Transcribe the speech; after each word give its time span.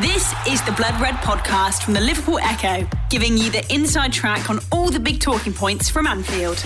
This 0.00 0.32
is 0.48 0.62
the 0.62 0.72
Blood 0.72 0.98
Red 1.02 1.16
podcast 1.16 1.82
from 1.82 1.92
the 1.92 2.00
Liverpool 2.00 2.38
Echo, 2.38 2.88
giving 3.10 3.36
you 3.36 3.50
the 3.50 3.62
inside 3.70 4.10
track 4.10 4.48
on 4.48 4.58
all 4.72 4.88
the 4.88 4.98
big 4.98 5.20
talking 5.20 5.52
points 5.52 5.90
from 5.90 6.06
Anfield. 6.06 6.64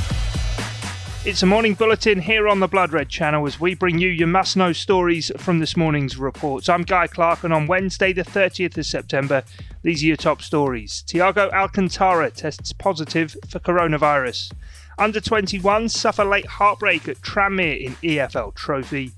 It's 1.24 1.42
a 1.42 1.46
morning 1.46 1.74
bulletin 1.74 2.20
here 2.20 2.46
on 2.46 2.60
the 2.60 2.68
Blood 2.68 2.92
Red 2.92 3.08
channel 3.08 3.44
as 3.44 3.58
we 3.58 3.74
bring 3.74 3.98
you 3.98 4.08
your 4.08 4.28
must 4.28 4.56
know 4.56 4.72
stories 4.72 5.32
from 5.38 5.58
this 5.58 5.76
morning's 5.76 6.16
reports. 6.16 6.68
I'm 6.68 6.84
Guy 6.84 7.08
Clark, 7.08 7.42
and 7.42 7.52
on 7.52 7.66
Wednesday, 7.66 8.12
the 8.12 8.22
30th 8.22 8.78
of 8.78 8.86
September, 8.86 9.42
these 9.82 10.04
are 10.04 10.06
your 10.06 10.16
top 10.16 10.40
stories. 10.40 11.02
Thiago 11.08 11.52
Alcantara 11.52 12.30
tests 12.30 12.72
positive 12.72 13.36
for 13.48 13.58
coronavirus. 13.58 14.52
Under 14.98 15.20
21 15.20 15.88
suffer 15.88 16.24
late 16.24 16.46
heartbreak 16.46 17.08
at 17.08 17.16
Tranmere 17.22 17.80
in 17.80 17.92
EFL 17.96 18.54
Trophy. 18.54 19.12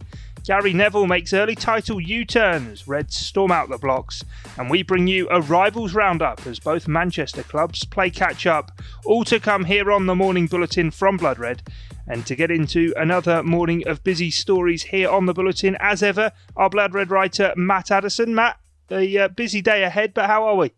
Gary 0.48 0.72
Neville 0.72 1.06
makes 1.06 1.34
early 1.34 1.54
title 1.54 2.00
U 2.00 2.24
turns, 2.24 2.88
Reds 2.88 3.14
storm 3.14 3.52
out 3.52 3.68
the 3.68 3.76
blocks, 3.76 4.24
and 4.56 4.70
we 4.70 4.82
bring 4.82 5.06
you 5.06 5.28
a 5.30 5.42
rivals 5.42 5.92
roundup 5.92 6.46
as 6.46 6.58
both 6.58 6.88
Manchester 6.88 7.42
clubs 7.42 7.84
play 7.84 8.08
catch 8.08 8.46
up. 8.46 8.72
All 9.04 9.24
to 9.24 9.40
come 9.40 9.66
here 9.66 9.92
on 9.92 10.06
the 10.06 10.14
morning 10.14 10.46
bulletin 10.46 10.90
from 10.90 11.18
Blood 11.18 11.38
Red. 11.38 11.70
And 12.06 12.24
to 12.24 12.34
get 12.34 12.50
into 12.50 12.94
another 12.96 13.42
morning 13.42 13.86
of 13.86 14.02
busy 14.02 14.30
stories 14.30 14.84
here 14.84 15.10
on 15.10 15.26
the 15.26 15.34
bulletin, 15.34 15.76
as 15.80 16.02
ever, 16.02 16.32
our 16.56 16.70
Blood 16.70 16.94
Red 16.94 17.10
writer 17.10 17.52
Matt 17.54 17.90
Addison. 17.90 18.34
Matt, 18.34 18.58
a 18.90 19.18
uh, 19.18 19.28
busy 19.28 19.60
day 19.60 19.82
ahead, 19.82 20.14
but 20.14 20.30
how 20.30 20.46
are 20.46 20.56
we? 20.56 20.72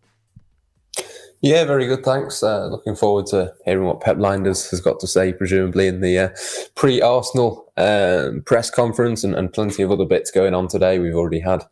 Yeah, 1.43 1.65
very 1.65 1.87
good. 1.87 2.05
Thanks. 2.05 2.43
Uh, 2.43 2.67
looking 2.67 2.95
forward 2.95 3.25
to 3.29 3.55
hearing 3.65 3.87
what 3.87 4.03
Pep 4.03 4.19
Lijnders 4.19 4.71
has 4.71 4.81
got 4.81 5.01
to 5.01 5.07
say, 5.07 5.33
presumably 5.33 5.87
in 5.87 6.03
the 6.03 6.19
uh, 6.19 6.29
pre-Arsenal 6.75 7.73
um, 7.79 8.43
press 8.45 8.69
conference, 8.71 9.25
and, 9.25 9.35
and, 9.35 9.51
plenty 9.51 9.83
of 9.83 9.91
other 9.91 10.05
bits 10.05 10.31
going 10.31 10.53
on 10.53 10.69
today. 10.69 10.99
We've 10.99 11.15
already 11.15 11.41
had 11.41 11.65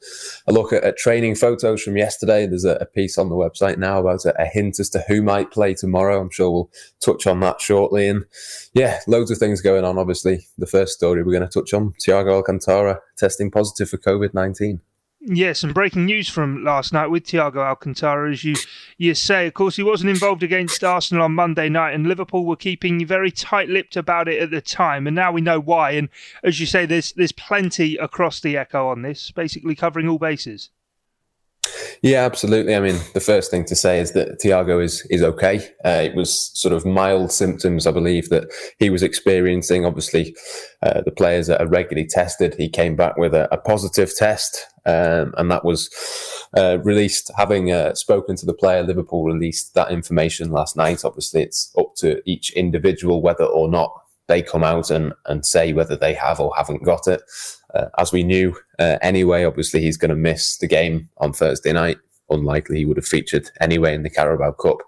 a 0.47 0.55
look 0.55 0.73
at, 0.73 0.85
at 0.85 0.97
training 0.97 1.35
photos 1.35 1.83
from 1.83 1.99
yesterday. 1.99 2.47
There's 2.47 2.65
a, 2.65 2.77
a, 2.77 2.87
piece 2.87 3.19
on 3.19 3.29
the 3.29 3.35
website 3.35 3.77
now 3.77 4.01
about 4.01 4.25
a, 4.25 4.35
a, 4.41 4.47
hint 4.47 4.81
as 4.81 4.89
to 4.91 5.05
who 5.07 5.21
might 5.21 5.51
play 5.51 5.75
tomorrow. 5.75 6.19
I'm 6.19 6.31
sure 6.31 6.51
we'll 6.51 6.71
touch 7.05 7.27
on 7.27 7.41
that 7.41 7.61
shortly. 7.61 8.09
And 8.09 8.25
yeah, 8.73 9.01
loads 9.07 9.31
of 9.31 9.37
things 9.37 9.61
going 9.61 9.85
on. 9.85 9.99
Obviously, 9.99 10.47
the 10.57 10.67
first 10.67 10.95
story 10.95 11.23
we're 11.23 11.39
going 11.39 11.47
to 11.47 11.61
touch 11.61 11.75
on: 11.75 11.93
Thiago 12.01 12.33
Alcantara 12.33 13.01
testing 13.19 13.51
positive 13.51 13.91
for 13.91 13.99
COVID-19. 13.99 14.81
Yes, 15.21 15.65
and 15.65 15.75
breaking 15.75 16.05
news 16.05 16.29
from 16.29 16.63
last 16.63 16.93
night 16.93 17.09
with 17.09 17.25
Thiago 17.25 17.57
Alcantara, 17.57 18.31
as 18.31 18.45
you 18.45 18.55
you 18.97 19.15
say. 19.15 19.49
Of 19.49 19.55
course, 19.55 19.75
he 19.75 19.83
wasn't 19.83 20.11
involved 20.11 20.45
against 20.45 20.85
Arsenal 20.85 21.25
on 21.25 21.35
Monday 21.35 21.69
night, 21.69 21.95
and 21.95 22.07
Liverpool 22.07 22.47
were 22.47 22.55
keeping 22.55 23.05
very 23.05 23.33
tight-lipped 23.33 23.97
about 23.97 24.29
it 24.29 24.41
at 24.41 24.51
the 24.51 24.61
time, 24.61 25.09
and 25.09 25.17
now 25.17 25.33
we 25.33 25.41
know 25.41 25.59
why. 25.59 25.91
And 25.91 26.09
as 26.45 26.61
you 26.61 26.67
say, 26.67 26.87
there's 26.87 27.13
there's 27.15 27.33
plenty 27.33 27.97
across 27.97 28.41
the 28.41 28.57
Echo 28.57 28.89
on 28.89 29.03
this, 29.03 29.33
basically 29.33 29.75
covering 29.75 30.09
all 30.09 30.19
bases. 30.19 30.71
Yeah, 32.03 32.25
absolutely. 32.25 32.77
I 32.77 32.81
mean, 32.81 32.99
the 33.15 33.21
first 33.21 33.51
thing 33.51 33.65
to 33.65 33.75
say 33.75 33.99
is 33.99 34.13
that 34.13 34.41
Thiago 34.41 34.83
is 34.83 35.05
is 35.11 35.23
okay. 35.23 35.57
Uh, 35.85 36.01
it 36.05 36.15
was 36.15 36.51
sort 36.55 36.73
of 36.73 36.87
mild 36.87 37.33
symptoms, 37.33 37.87
I 37.87 37.91
believe, 37.91 38.29
that 38.29 38.49
he 38.79 38.89
was 38.91 39.03
experiencing. 39.03 39.85
Obviously, 39.85 40.37
uh, 40.83 41.03
the 41.03 41.11
players 41.11 41.51
are 41.51 41.67
regularly 41.67 42.07
tested. 42.07 42.55
He 42.55 42.69
came 42.69 42.95
back 42.95 43.17
with 43.17 43.35
a, 43.35 43.53
a 43.53 43.59
positive 43.59 44.15
test, 44.15 44.67
um, 44.87 45.35
and 45.37 45.51
that 45.51 45.65
was 45.65 45.91
uh, 46.57 46.79
released. 46.85 47.33
Having 47.37 47.73
uh, 47.73 47.95
spoken 47.95 48.37
to 48.37 48.47
the 48.47 48.55
player, 48.55 48.83
Liverpool 48.85 49.25
released 49.25 49.75
that 49.75 49.91
information 49.91 50.51
last 50.53 50.77
night. 50.77 51.05
Obviously, 51.05 51.43
it's 51.43 51.75
up 51.77 51.95
to 51.97 52.23
each 52.31 52.53
individual 52.53 53.21
whether 53.23 53.45
or 53.45 53.69
not 53.69 53.93
they 54.29 54.43
come 54.43 54.63
out 54.63 54.91
and, 54.91 55.13
and 55.27 55.45
say 55.45 55.73
whether 55.73 55.97
they 55.97 56.15
have 56.15 56.39
or 56.39 56.55
haven't 56.57 56.85
got 56.85 57.07
it. 57.09 57.23
Uh, 57.75 57.87
as 57.99 58.13
we 58.13 58.23
knew 58.23 58.57
uh, 58.79 58.99
anyway, 59.03 59.45
obviously 59.45 59.81
he's 59.81 59.97
going 59.97 60.11
to 60.11 60.17
miss 60.17 60.59
the 60.59 60.69
game 60.69 61.09
on 61.19 61.33
Thursday 61.33 61.73
night. 61.73 61.99
Unlikely 62.31 62.77
he 62.77 62.85
would 62.85 62.97
have 62.97 63.07
featured 63.07 63.51
anyway 63.61 63.95
in 63.95 64.03
the 64.03 64.11
Carabao 64.11 64.53
Cup. 64.53 64.79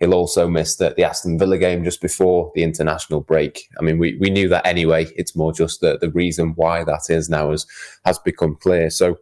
He'll 0.00 0.14
also 0.14 0.48
miss 0.48 0.76
the, 0.76 0.94
the 0.96 1.04
Aston 1.04 1.38
Villa 1.38 1.58
game 1.58 1.84
just 1.84 2.00
before 2.00 2.50
the 2.54 2.62
international 2.62 3.20
break. 3.20 3.68
I 3.78 3.82
mean, 3.82 3.98
we, 3.98 4.16
we 4.18 4.30
knew 4.30 4.48
that 4.48 4.66
anyway. 4.66 5.06
It's 5.14 5.36
more 5.36 5.52
just 5.52 5.82
the, 5.82 5.98
the 5.98 6.10
reason 6.10 6.54
why 6.56 6.84
that 6.84 7.10
is 7.10 7.28
now 7.28 7.50
has, 7.50 7.66
has 8.06 8.18
become 8.18 8.56
clear. 8.56 8.88
So, 8.88 9.18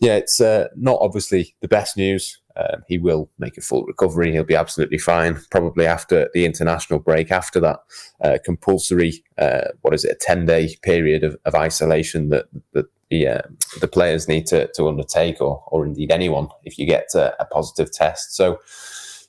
yeah, 0.00 0.16
it's 0.16 0.40
uh, 0.40 0.66
not 0.74 0.98
obviously 1.00 1.54
the 1.60 1.68
best 1.68 1.96
news. 1.96 2.40
Um, 2.56 2.82
he 2.88 2.98
will 2.98 3.30
make 3.38 3.58
a 3.58 3.60
full 3.60 3.84
recovery. 3.84 4.32
He'll 4.32 4.44
be 4.44 4.56
absolutely 4.56 4.98
fine. 4.98 5.38
Probably 5.50 5.86
after 5.86 6.30
the 6.32 6.44
international 6.44 6.98
break, 6.98 7.30
after 7.30 7.60
that 7.60 7.80
uh, 8.22 8.38
compulsory, 8.44 9.24
uh, 9.38 9.68
what 9.82 9.94
is 9.94 10.04
it, 10.04 10.12
a 10.12 10.14
ten 10.14 10.46
day 10.46 10.76
period 10.82 11.22
of, 11.22 11.36
of 11.44 11.54
isolation 11.54 12.30
that, 12.30 12.46
that 12.72 12.86
the 13.10 13.28
uh, 13.28 13.42
the 13.80 13.88
players 13.88 14.28
need 14.28 14.46
to, 14.46 14.68
to 14.74 14.88
undertake, 14.88 15.40
or 15.40 15.62
or 15.68 15.84
indeed 15.84 16.10
anyone, 16.10 16.48
if 16.64 16.78
you 16.78 16.86
get 16.86 17.08
a, 17.14 17.34
a 17.40 17.44
positive 17.46 17.92
test. 17.92 18.34
So, 18.34 18.58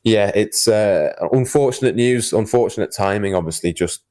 yeah, 0.03 0.31
it's 0.33 0.67
uh, 0.67 1.13
unfortunate 1.31 1.95
news, 1.95 2.33
unfortunate 2.33 2.93
timing. 2.95 3.35
Obviously, 3.35 3.73
just 3.73 4.01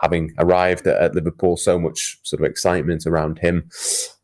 having 0.00 0.32
arrived 0.38 0.86
at, 0.86 1.00
at, 1.00 1.14
Liverpool, 1.14 1.56
so 1.56 1.78
much 1.78 2.18
sort 2.22 2.40
of 2.40 2.46
excitement 2.46 3.06
around 3.06 3.38
him. 3.38 3.68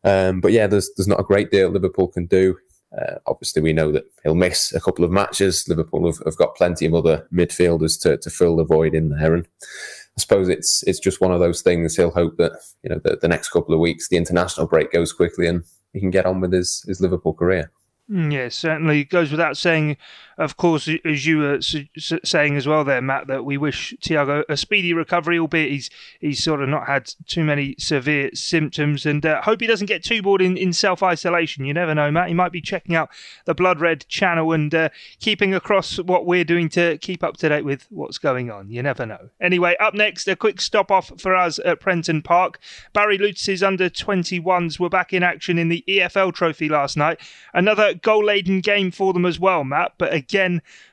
Um, 0.03 0.41
but 0.41 0.51
yeah, 0.51 0.67
there's 0.67 0.89
there's 0.95 1.07
not 1.07 1.19
a 1.19 1.23
great 1.23 1.51
deal 1.51 1.69
Liverpool 1.69 2.07
can 2.07 2.25
do. 2.25 2.57
Uh, 2.97 3.15
obviously, 3.27 3.61
we 3.61 3.73
know 3.73 3.91
that 3.91 4.05
he'll 4.23 4.35
miss 4.35 4.73
a 4.73 4.81
couple 4.81 5.05
of 5.05 5.11
matches. 5.11 5.67
Liverpool 5.67 6.05
have, 6.07 6.19
have, 6.25 6.37
got 6.37 6.55
plenty 6.55 6.85
of 6.85 6.95
other 6.95 7.27
midfielders 7.31 7.99
to, 8.01 8.17
to 8.17 8.29
fill 8.29 8.55
the 8.55 8.63
void 8.63 8.95
in 8.95 9.09
there, 9.09 9.35
and 9.35 9.47
I 9.61 10.21
suppose 10.21 10.49
it's 10.49 10.83
it's 10.83 10.99
just 10.99 11.21
one 11.21 11.31
of 11.31 11.39
those 11.39 11.61
things. 11.61 11.95
He'll 11.95 12.11
hope 12.11 12.37
that 12.37 12.53
you 12.83 12.89
know 12.89 12.99
the, 13.03 13.17
the 13.21 13.27
next 13.27 13.49
couple 13.49 13.73
of 13.73 13.79
weeks, 13.79 14.07
the 14.07 14.17
international 14.17 14.67
break 14.67 14.91
goes 14.91 15.13
quickly, 15.13 15.47
and 15.47 15.63
he 15.93 15.99
can 15.99 16.09
get 16.09 16.25
on 16.25 16.41
with 16.41 16.53
his 16.53 16.83
his 16.87 16.99
Liverpool 16.99 17.33
career. 17.33 17.71
Mm, 18.09 18.31
yes, 18.31 18.55
certainly. 18.55 19.03
Goes 19.03 19.31
without 19.31 19.57
saying, 19.57 19.97
of 20.37 20.55
course, 20.55 20.87
as 21.03 21.25
you 21.25 21.39
were 21.39 21.59
saying 21.61 22.57
as 22.57 22.67
well 22.67 22.83
there, 22.83 23.01
Matt, 23.01 23.25
that 23.27 23.43
we 23.43 23.57
wish 23.57 23.95
Thiago 24.03 24.43
a 24.47 24.55
speedy 24.55 24.93
recovery, 24.93 25.39
albeit 25.39 25.71
he's 25.71 25.89
he's 26.19 26.43
sort 26.43 26.61
of 26.61 26.69
not 26.69 26.85
had 26.85 27.11
too 27.25 27.43
many 27.43 27.75
severe 27.79 28.29
symptoms, 28.35 29.05
and 29.05 29.25
uh, 29.25 29.41
hope 29.41 29.61
he 29.61 29.67
doesn't 29.67 29.87
get 29.87 30.03
too 30.03 30.21
bored 30.21 30.41
in, 30.41 30.55
in 30.55 30.73
self 30.73 31.01
isolation. 31.01 31.65
You 31.65 31.73
never 31.73 31.95
know, 31.95 32.11
Matt. 32.11 32.27
He 32.27 32.35
might 32.35 32.51
be 32.51 32.61
checking 32.61 32.95
out 32.95 33.09
the 33.45 33.55
Blood 33.55 33.81
Red 33.81 34.07
channel 34.07 34.51
and 34.51 34.73
uh, 34.75 34.89
keeping 35.19 35.55
across 35.55 35.97
what 35.97 36.27
we're 36.27 36.45
doing 36.45 36.69
to 36.69 36.99
keep 36.99 37.23
up 37.23 37.37
to 37.37 37.49
date 37.49 37.65
with 37.65 37.87
what's 37.89 38.19
going 38.19 38.51
on. 38.51 38.69
You 38.69 38.83
never 38.83 39.07
know. 39.07 39.29
Anyway, 39.41 39.75
up 39.79 39.95
next, 39.95 40.27
a 40.27 40.35
quick 40.35 40.61
stop 40.61 40.91
off 40.91 41.11
for 41.19 41.35
us 41.35 41.59
at 41.65 41.79
Prenton 41.79 42.21
Park. 42.21 42.59
Barry 42.93 43.17
Lewis's 43.17 43.63
under 43.63 43.89
21s 43.89 44.79
were 44.79 44.89
back 44.89 45.13
in 45.13 45.23
action 45.23 45.57
in 45.57 45.69
the 45.69 45.83
EFL 45.87 46.31
Trophy 46.31 46.69
last 46.69 46.95
night. 46.95 47.19
Another 47.55 47.95
goal 47.95 48.23
laden 48.23 48.61
game 48.61 48.91
for 48.91 49.13
them 49.13 49.25
as 49.25 49.39
well, 49.39 49.63
Matt, 49.63 49.93
but 49.97 50.13
again, 50.13 50.26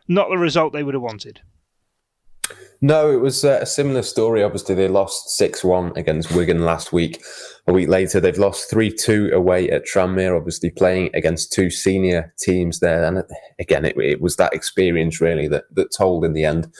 not 0.08 0.28
the 0.28 0.38
result 0.38 0.72
they 0.72 0.82
would 0.82 0.94
have 0.94 1.02
wanted. 1.02 1.40
No, 2.80 3.10
it 3.10 3.20
was 3.20 3.44
uh, 3.44 3.60
a 3.62 3.66
similar 3.66 4.02
story. 4.02 4.42
Obviously, 4.42 4.74
they 4.74 4.88
lost 4.88 5.30
6 5.30 5.64
1 5.64 5.92
against 5.96 6.32
Wigan 6.32 6.66
last 6.66 6.92
week. 6.92 7.22
A 7.66 7.72
week 7.72 7.88
later, 7.88 8.20
they've 8.20 8.36
lost 8.36 8.68
3 8.68 8.92
2 8.92 9.30
away 9.32 9.70
at 9.70 9.86
Tranmere, 9.86 10.36
obviously 10.36 10.70
playing 10.70 11.08
against 11.14 11.52
two 11.52 11.70
senior 11.70 12.34
teams 12.38 12.80
there. 12.80 13.04
And 13.04 13.22
again, 13.58 13.86
it, 13.86 13.96
it 13.96 14.20
was 14.20 14.36
that 14.36 14.52
experience 14.52 15.20
really 15.20 15.48
that, 15.48 15.64
that 15.72 15.94
told 15.96 16.26
in 16.26 16.34
the 16.34 16.44
end 16.44 16.70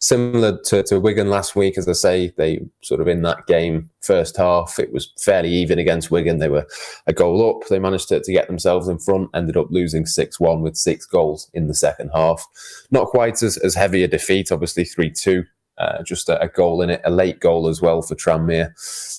similar 0.00 0.58
to, 0.64 0.82
to 0.82 0.98
Wigan 0.98 1.28
last 1.28 1.54
week, 1.54 1.78
as 1.78 1.86
I 1.86 1.92
say, 1.92 2.32
they 2.36 2.60
sort 2.82 3.00
of 3.00 3.08
in 3.08 3.22
that 3.22 3.46
game, 3.46 3.90
first 4.00 4.36
half, 4.36 4.78
it 4.78 4.92
was 4.92 5.12
fairly 5.18 5.50
even 5.50 5.78
against 5.78 6.10
Wigan. 6.10 6.38
They 6.38 6.48
were 6.48 6.66
a 7.06 7.12
goal 7.12 7.48
up. 7.48 7.68
They 7.68 7.78
managed 7.78 8.08
to, 8.08 8.20
to 8.20 8.32
get 8.32 8.48
themselves 8.48 8.88
in 8.88 8.98
front, 8.98 9.30
ended 9.34 9.56
up 9.56 9.68
losing 9.70 10.06
6 10.06 10.40
1 10.40 10.62
with 10.62 10.76
six 10.76 11.06
goals 11.06 11.50
in 11.54 11.68
the 11.68 11.74
second 11.74 12.10
half. 12.14 12.44
Not 12.90 13.08
quite 13.08 13.42
as, 13.42 13.58
as 13.58 13.74
heavy 13.74 14.02
a 14.02 14.08
defeat, 14.08 14.50
obviously 14.50 14.84
3 14.84 15.10
2. 15.10 15.44
Uh, 15.78 16.02
just 16.02 16.28
a, 16.28 16.38
a, 16.42 16.48
goal 16.48 16.82
in 16.82 16.90
it, 16.90 17.00
a 17.06 17.10
late 17.10 17.40
goal 17.40 17.66
as 17.66 17.80
well 17.80 18.02
for 18.02 18.14
Tranmere. 18.14 18.70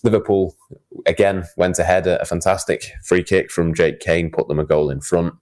Liverpool 0.04 0.56
again 1.08 1.44
went 1.58 1.80
ahead, 1.80 2.06
a, 2.06 2.22
a 2.22 2.26
fantastic 2.26 2.92
free 3.04 3.24
kick 3.24 3.50
from 3.50 3.74
Jake 3.74 4.00
Cain 4.00 4.30
put 4.30 4.48
them 4.48 4.60
a 4.60 4.64
goal 4.64 4.92
in 4.92 5.02
front 5.02 5.34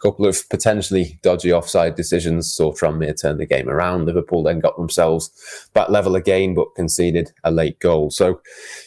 couple 0.00 0.26
of 0.26 0.48
potentially 0.48 1.18
dodgy 1.22 1.52
offside 1.52 1.94
decisions 1.94 2.52
saw 2.52 2.72
Tranmere 2.72 3.20
turn 3.20 3.38
the 3.38 3.46
game 3.46 3.68
around. 3.68 4.06
Liverpool 4.06 4.42
then 4.42 4.60
got 4.60 4.76
themselves 4.76 5.30
back 5.74 5.88
level 5.88 6.14
again, 6.14 6.54
but 6.54 6.74
conceded 6.76 7.32
a 7.44 7.50
late 7.50 7.78
goal. 7.80 8.10
So, 8.10 8.40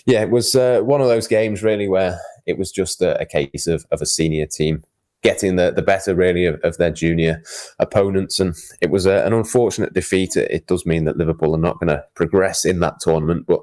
yeah, 0.05 0.21
it 0.21 0.29
was 0.29 0.55
uh, 0.55 0.81
one 0.81 1.01
of 1.01 1.07
those 1.07 1.27
games 1.27 1.63
really 1.63 1.87
where 1.87 2.19
it 2.45 2.57
was 2.57 2.71
just 2.71 3.01
a, 3.01 3.19
a 3.19 3.25
case 3.25 3.67
of, 3.67 3.85
of 3.91 4.01
a 4.01 4.05
senior 4.05 4.45
team 4.45 4.83
getting 5.21 5.55
the, 5.55 5.71
the 5.71 5.83
better 5.83 6.15
really 6.15 6.45
of, 6.45 6.59
of 6.63 6.77
their 6.77 6.91
junior 6.91 7.43
opponents. 7.77 8.39
And 8.39 8.55
it 8.81 8.89
was 8.89 9.05
a, 9.05 9.25
an 9.25 9.33
unfortunate 9.33 9.93
defeat. 9.93 10.35
It, 10.35 10.49
it, 10.49 10.67
does 10.67 10.85
mean 10.85 11.05
that 11.05 11.17
Liverpool 11.17 11.53
are 11.53 11.59
not 11.59 11.79
going 11.79 11.89
to 11.89 12.03
progress 12.15 12.65
in 12.65 12.79
that 12.79 12.99
tournament, 12.99 13.45
but 13.47 13.59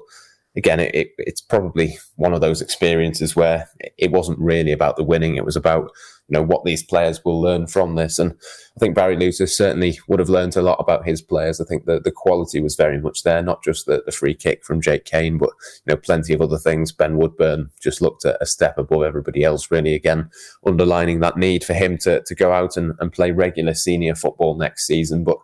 again, 0.55 0.79
it, 0.79 0.93
it, 0.95 1.11
it's 1.17 1.41
probably 1.41 1.97
one 2.15 2.33
of 2.33 2.41
those 2.41 2.61
experiences 2.61 3.35
where 3.35 3.67
it 3.97 4.11
wasn't 4.11 4.39
really 4.39 4.71
about 4.71 4.95
the 4.95 5.03
winning; 5.03 5.35
it 5.35 5.45
was 5.45 5.55
about 5.55 5.91
you 6.29 6.37
know 6.37 6.43
what 6.43 6.63
these 6.63 6.83
players 6.83 7.23
will 7.25 7.41
learn 7.41 7.65
from 7.67 7.95
this. 7.95 8.19
And 8.19 8.31
I 8.31 8.79
think 8.79 8.95
Barry 8.95 9.17
Lewis 9.17 9.39
certainly 9.57 9.99
would 10.07 10.19
have 10.19 10.29
learned 10.29 10.55
a 10.55 10.61
lot 10.61 10.77
about 10.79 11.05
his 11.05 11.21
players. 11.21 11.59
I 11.59 11.65
think 11.65 11.85
the 11.85 11.99
the 11.99 12.11
quality 12.11 12.61
was 12.61 12.75
very 12.75 13.01
much 13.01 13.23
there, 13.23 13.41
not 13.41 13.63
just 13.63 13.85
the, 13.87 14.03
the 14.05 14.11
free 14.11 14.35
kick 14.35 14.63
from 14.63 14.81
Jake 14.81 15.05
Cain, 15.05 15.37
but 15.37 15.49
you 15.85 15.93
know 15.93 15.97
plenty 15.97 16.33
of 16.33 16.41
other 16.41 16.57
things. 16.57 16.91
Ben 16.91 17.17
Woodburn 17.17 17.71
just 17.81 18.01
looked 18.01 18.25
at 18.25 18.37
a 18.39 18.45
step 18.45 18.77
above 18.77 19.03
everybody 19.03 19.43
else, 19.43 19.71
really. 19.71 19.95
Again, 19.95 20.29
underlining 20.65 21.19
that 21.21 21.37
need 21.37 21.63
for 21.63 21.73
him 21.73 21.97
to 21.99 22.21
to 22.21 22.35
go 22.35 22.51
out 22.51 22.77
and, 22.77 22.93
and 22.99 23.11
play 23.11 23.31
regular 23.31 23.73
senior 23.73 24.15
football 24.15 24.55
next 24.55 24.85
season, 24.85 25.23
but 25.23 25.37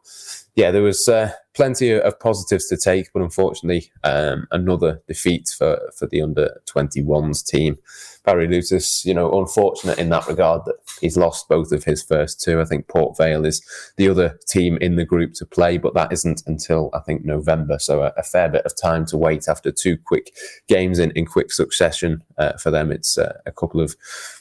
yeah, 0.56 0.72
there 0.72 0.82
was 0.82 1.08
uh, 1.10 1.32
plenty 1.54 1.92
of 1.92 2.20
positives 2.20 2.68
to 2.68 2.78
take, 2.78 3.12
but 3.14 3.22
unfortunately, 3.22 3.92
um, 4.06 4.48
another 4.52 5.02
defeat 5.06 5.54
for, 5.58 5.80
for 5.98 6.08
the 6.08 6.22
under 6.22 6.62
21s 6.66 7.46
team. 7.46 7.78
Barry 8.24 8.48
Lewis, 8.48 9.06
you 9.06 9.14
know, 9.14 9.32
unfortunate 9.40 10.00
in 10.00 10.10
that 10.10 10.28
regard 10.28 10.64
that 10.66 10.78
he's 11.02 11.18
lost 11.18 11.50
both 11.50 11.74
of 11.74 11.84
his 11.84 12.02
first 12.02 12.42
two. 12.42 12.62
I 12.62 12.66
think 12.66 12.88
Port 12.88 13.18
Vale 13.18 13.46
is 13.46 13.62
the 13.98 14.08
other 14.08 14.40
team 14.48 14.78
in 14.78 14.96
the 14.96 15.06
group 15.06 15.34
to 15.36 15.46
play, 15.46 15.78
but 15.78 15.94
that 15.94 16.14
isn't 16.14 16.42
until 16.48 16.90
I 16.94 17.00
think 17.00 17.26
November. 17.26 17.78
So 17.78 18.04
a, 18.04 18.14
a 18.18 18.24
fair 18.24 18.50
bit 18.50 18.66
of 18.66 18.76
time 18.82 19.06
to 19.08 19.18
wait 19.18 19.48
after 19.50 19.72
two 19.72 19.98
quick 19.98 20.34
games 20.68 21.00
in, 21.00 21.12
in 21.12 21.26
quick 21.26 21.52
succession 21.52 22.24
uh, 22.38 22.54
for 22.54 22.72
them. 22.72 22.92
It's 22.92 23.18
uh, 23.18 23.40
a 23.46 23.52
couple 23.52 23.82
of 23.82 23.96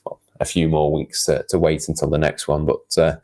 well, 0.06 0.20
a 0.44 0.46
few 0.46 0.68
more 0.68 0.92
weeks 0.92 1.24
to, 1.24 1.44
to 1.48 1.58
wait 1.58 1.88
until 1.88 2.10
the 2.10 2.18
next 2.18 2.46
one. 2.46 2.66
But 2.66 2.98
uh, 2.98 3.16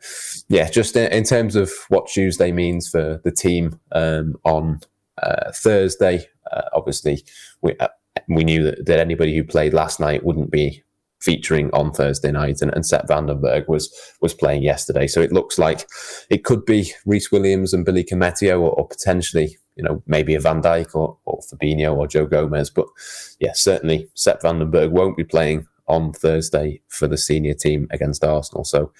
yeah, 0.49 0.69
just 0.69 0.95
in, 0.95 1.11
in, 1.11 1.23
terms 1.23 1.55
of 1.55 1.71
what 1.89 2.07
Tuesday 2.07 2.51
means 2.51 2.89
for 2.89 3.21
the 3.23 3.31
team 3.31 3.79
um, 3.91 4.35
on 4.43 4.79
uh, 5.21 5.51
Thursday, 5.53 6.25
uh, 6.51 6.63
obviously 6.73 7.23
we 7.61 7.77
uh, 7.77 7.87
we 8.27 8.43
knew 8.43 8.63
that, 8.63 8.85
that 8.85 8.99
anybody 8.99 9.35
who 9.35 9.43
played 9.43 9.73
last 9.73 9.99
night 9.99 10.25
wouldn't 10.25 10.51
be 10.51 10.83
featuring 11.21 11.69
on 11.71 11.91
Thursday 11.91 12.31
night, 12.31 12.61
and, 12.61 12.73
and 12.73 12.85
Sepp 12.85 13.07
van 13.07 13.27
den 13.27 13.39
Berg 13.39 13.67
was 13.67 13.93
was 14.21 14.33
playing 14.33 14.63
yesterday. 14.63 15.07
So 15.07 15.21
it 15.21 15.31
looks 15.31 15.59
like 15.59 15.87
it 16.29 16.43
could 16.43 16.65
be 16.65 16.91
Rhys 17.05 17.31
Williams 17.31 17.73
and 17.73 17.85
Billy 17.85 18.03
Koumetio, 18.03 18.59
or, 18.59 18.71
or, 18.71 18.87
potentially, 18.87 19.57
you 19.75 19.83
know, 19.83 20.01
maybe 20.07 20.35
a 20.35 20.39
Van 20.39 20.61
Dijk 20.61 20.95
or, 20.95 21.17
or 21.25 21.39
Fabinho 21.41 21.95
or 21.95 22.07
Joe 22.07 22.25
Gomez. 22.25 22.69
But 22.69 22.87
yeah, 23.39 23.53
certainly 23.53 24.09
Sepp 24.15 24.41
van 24.41 24.59
den 24.59 24.71
Berg 24.71 24.91
won't 24.91 25.17
be 25.17 25.23
playing 25.23 25.67
on 25.91 26.13
Thursday 26.13 26.81
for 26.87 27.07
the 27.07 27.17
senior 27.17 27.53
team 27.53 27.87
against 27.91 28.23
Arsenal. 28.23 28.63
So 28.63 28.91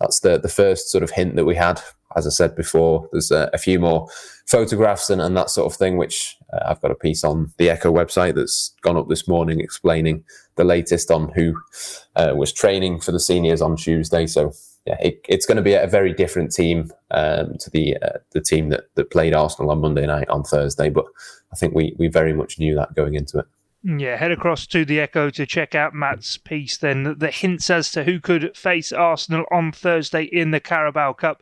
that's 0.00 0.20
the 0.20 0.38
the 0.38 0.48
first 0.48 0.90
sort 0.90 1.04
of 1.04 1.10
hint 1.10 1.36
that 1.36 1.44
we 1.44 1.54
had. 1.54 1.80
As 2.16 2.26
I 2.26 2.30
said 2.30 2.56
before, 2.56 3.08
there's 3.12 3.30
a, 3.30 3.48
a 3.52 3.58
few 3.58 3.78
more 3.78 4.08
photographs 4.46 5.10
and, 5.10 5.22
and 5.22 5.36
that 5.36 5.48
sort 5.48 5.72
of 5.72 5.78
thing, 5.78 5.96
which 5.96 6.36
uh, 6.52 6.58
I've 6.66 6.80
got 6.80 6.90
a 6.90 6.96
piece 6.96 7.22
on 7.22 7.52
the 7.56 7.70
Echo 7.70 7.92
website 7.92 8.34
that's 8.34 8.74
gone 8.82 8.96
up 8.96 9.08
this 9.08 9.28
morning 9.28 9.60
explaining 9.60 10.24
the 10.56 10.64
latest 10.64 11.12
on 11.12 11.30
who 11.36 11.54
uh, 12.16 12.32
was 12.34 12.52
training 12.52 13.00
for 13.00 13.12
the 13.12 13.20
seniors 13.20 13.62
on 13.62 13.76
Tuesday. 13.76 14.26
So 14.26 14.52
yeah, 14.86 14.96
it, 15.00 15.20
it's 15.28 15.46
going 15.46 15.56
to 15.56 15.62
be 15.62 15.74
a 15.74 15.86
very 15.86 16.12
different 16.12 16.52
team 16.52 16.90
um, 17.12 17.56
to 17.60 17.70
the 17.70 17.96
uh, 18.02 18.18
the 18.32 18.40
team 18.40 18.70
that, 18.70 18.84
that 18.96 19.10
played 19.10 19.34
Arsenal 19.34 19.70
on 19.70 19.80
Monday 19.80 20.06
night 20.06 20.28
on 20.28 20.42
Thursday. 20.42 20.90
But 20.90 21.04
I 21.52 21.56
think 21.56 21.74
we 21.74 21.94
we 21.98 22.08
very 22.08 22.32
much 22.32 22.58
knew 22.58 22.74
that 22.74 22.94
going 22.94 23.14
into 23.14 23.38
it. 23.38 23.46
Yeah, 23.82 24.16
head 24.16 24.30
across 24.30 24.66
to 24.68 24.84
the 24.84 25.00
Echo 25.00 25.30
to 25.30 25.46
check 25.46 25.74
out 25.74 25.94
Matt's 25.94 26.36
piece. 26.36 26.76
Then 26.76 27.16
the 27.18 27.30
hints 27.30 27.70
as 27.70 27.90
to 27.92 28.04
who 28.04 28.20
could 28.20 28.54
face 28.54 28.92
Arsenal 28.92 29.46
on 29.50 29.72
Thursday 29.72 30.24
in 30.24 30.50
the 30.50 30.60
Carabao 30.60 31.14
Cup. 31.14 31.40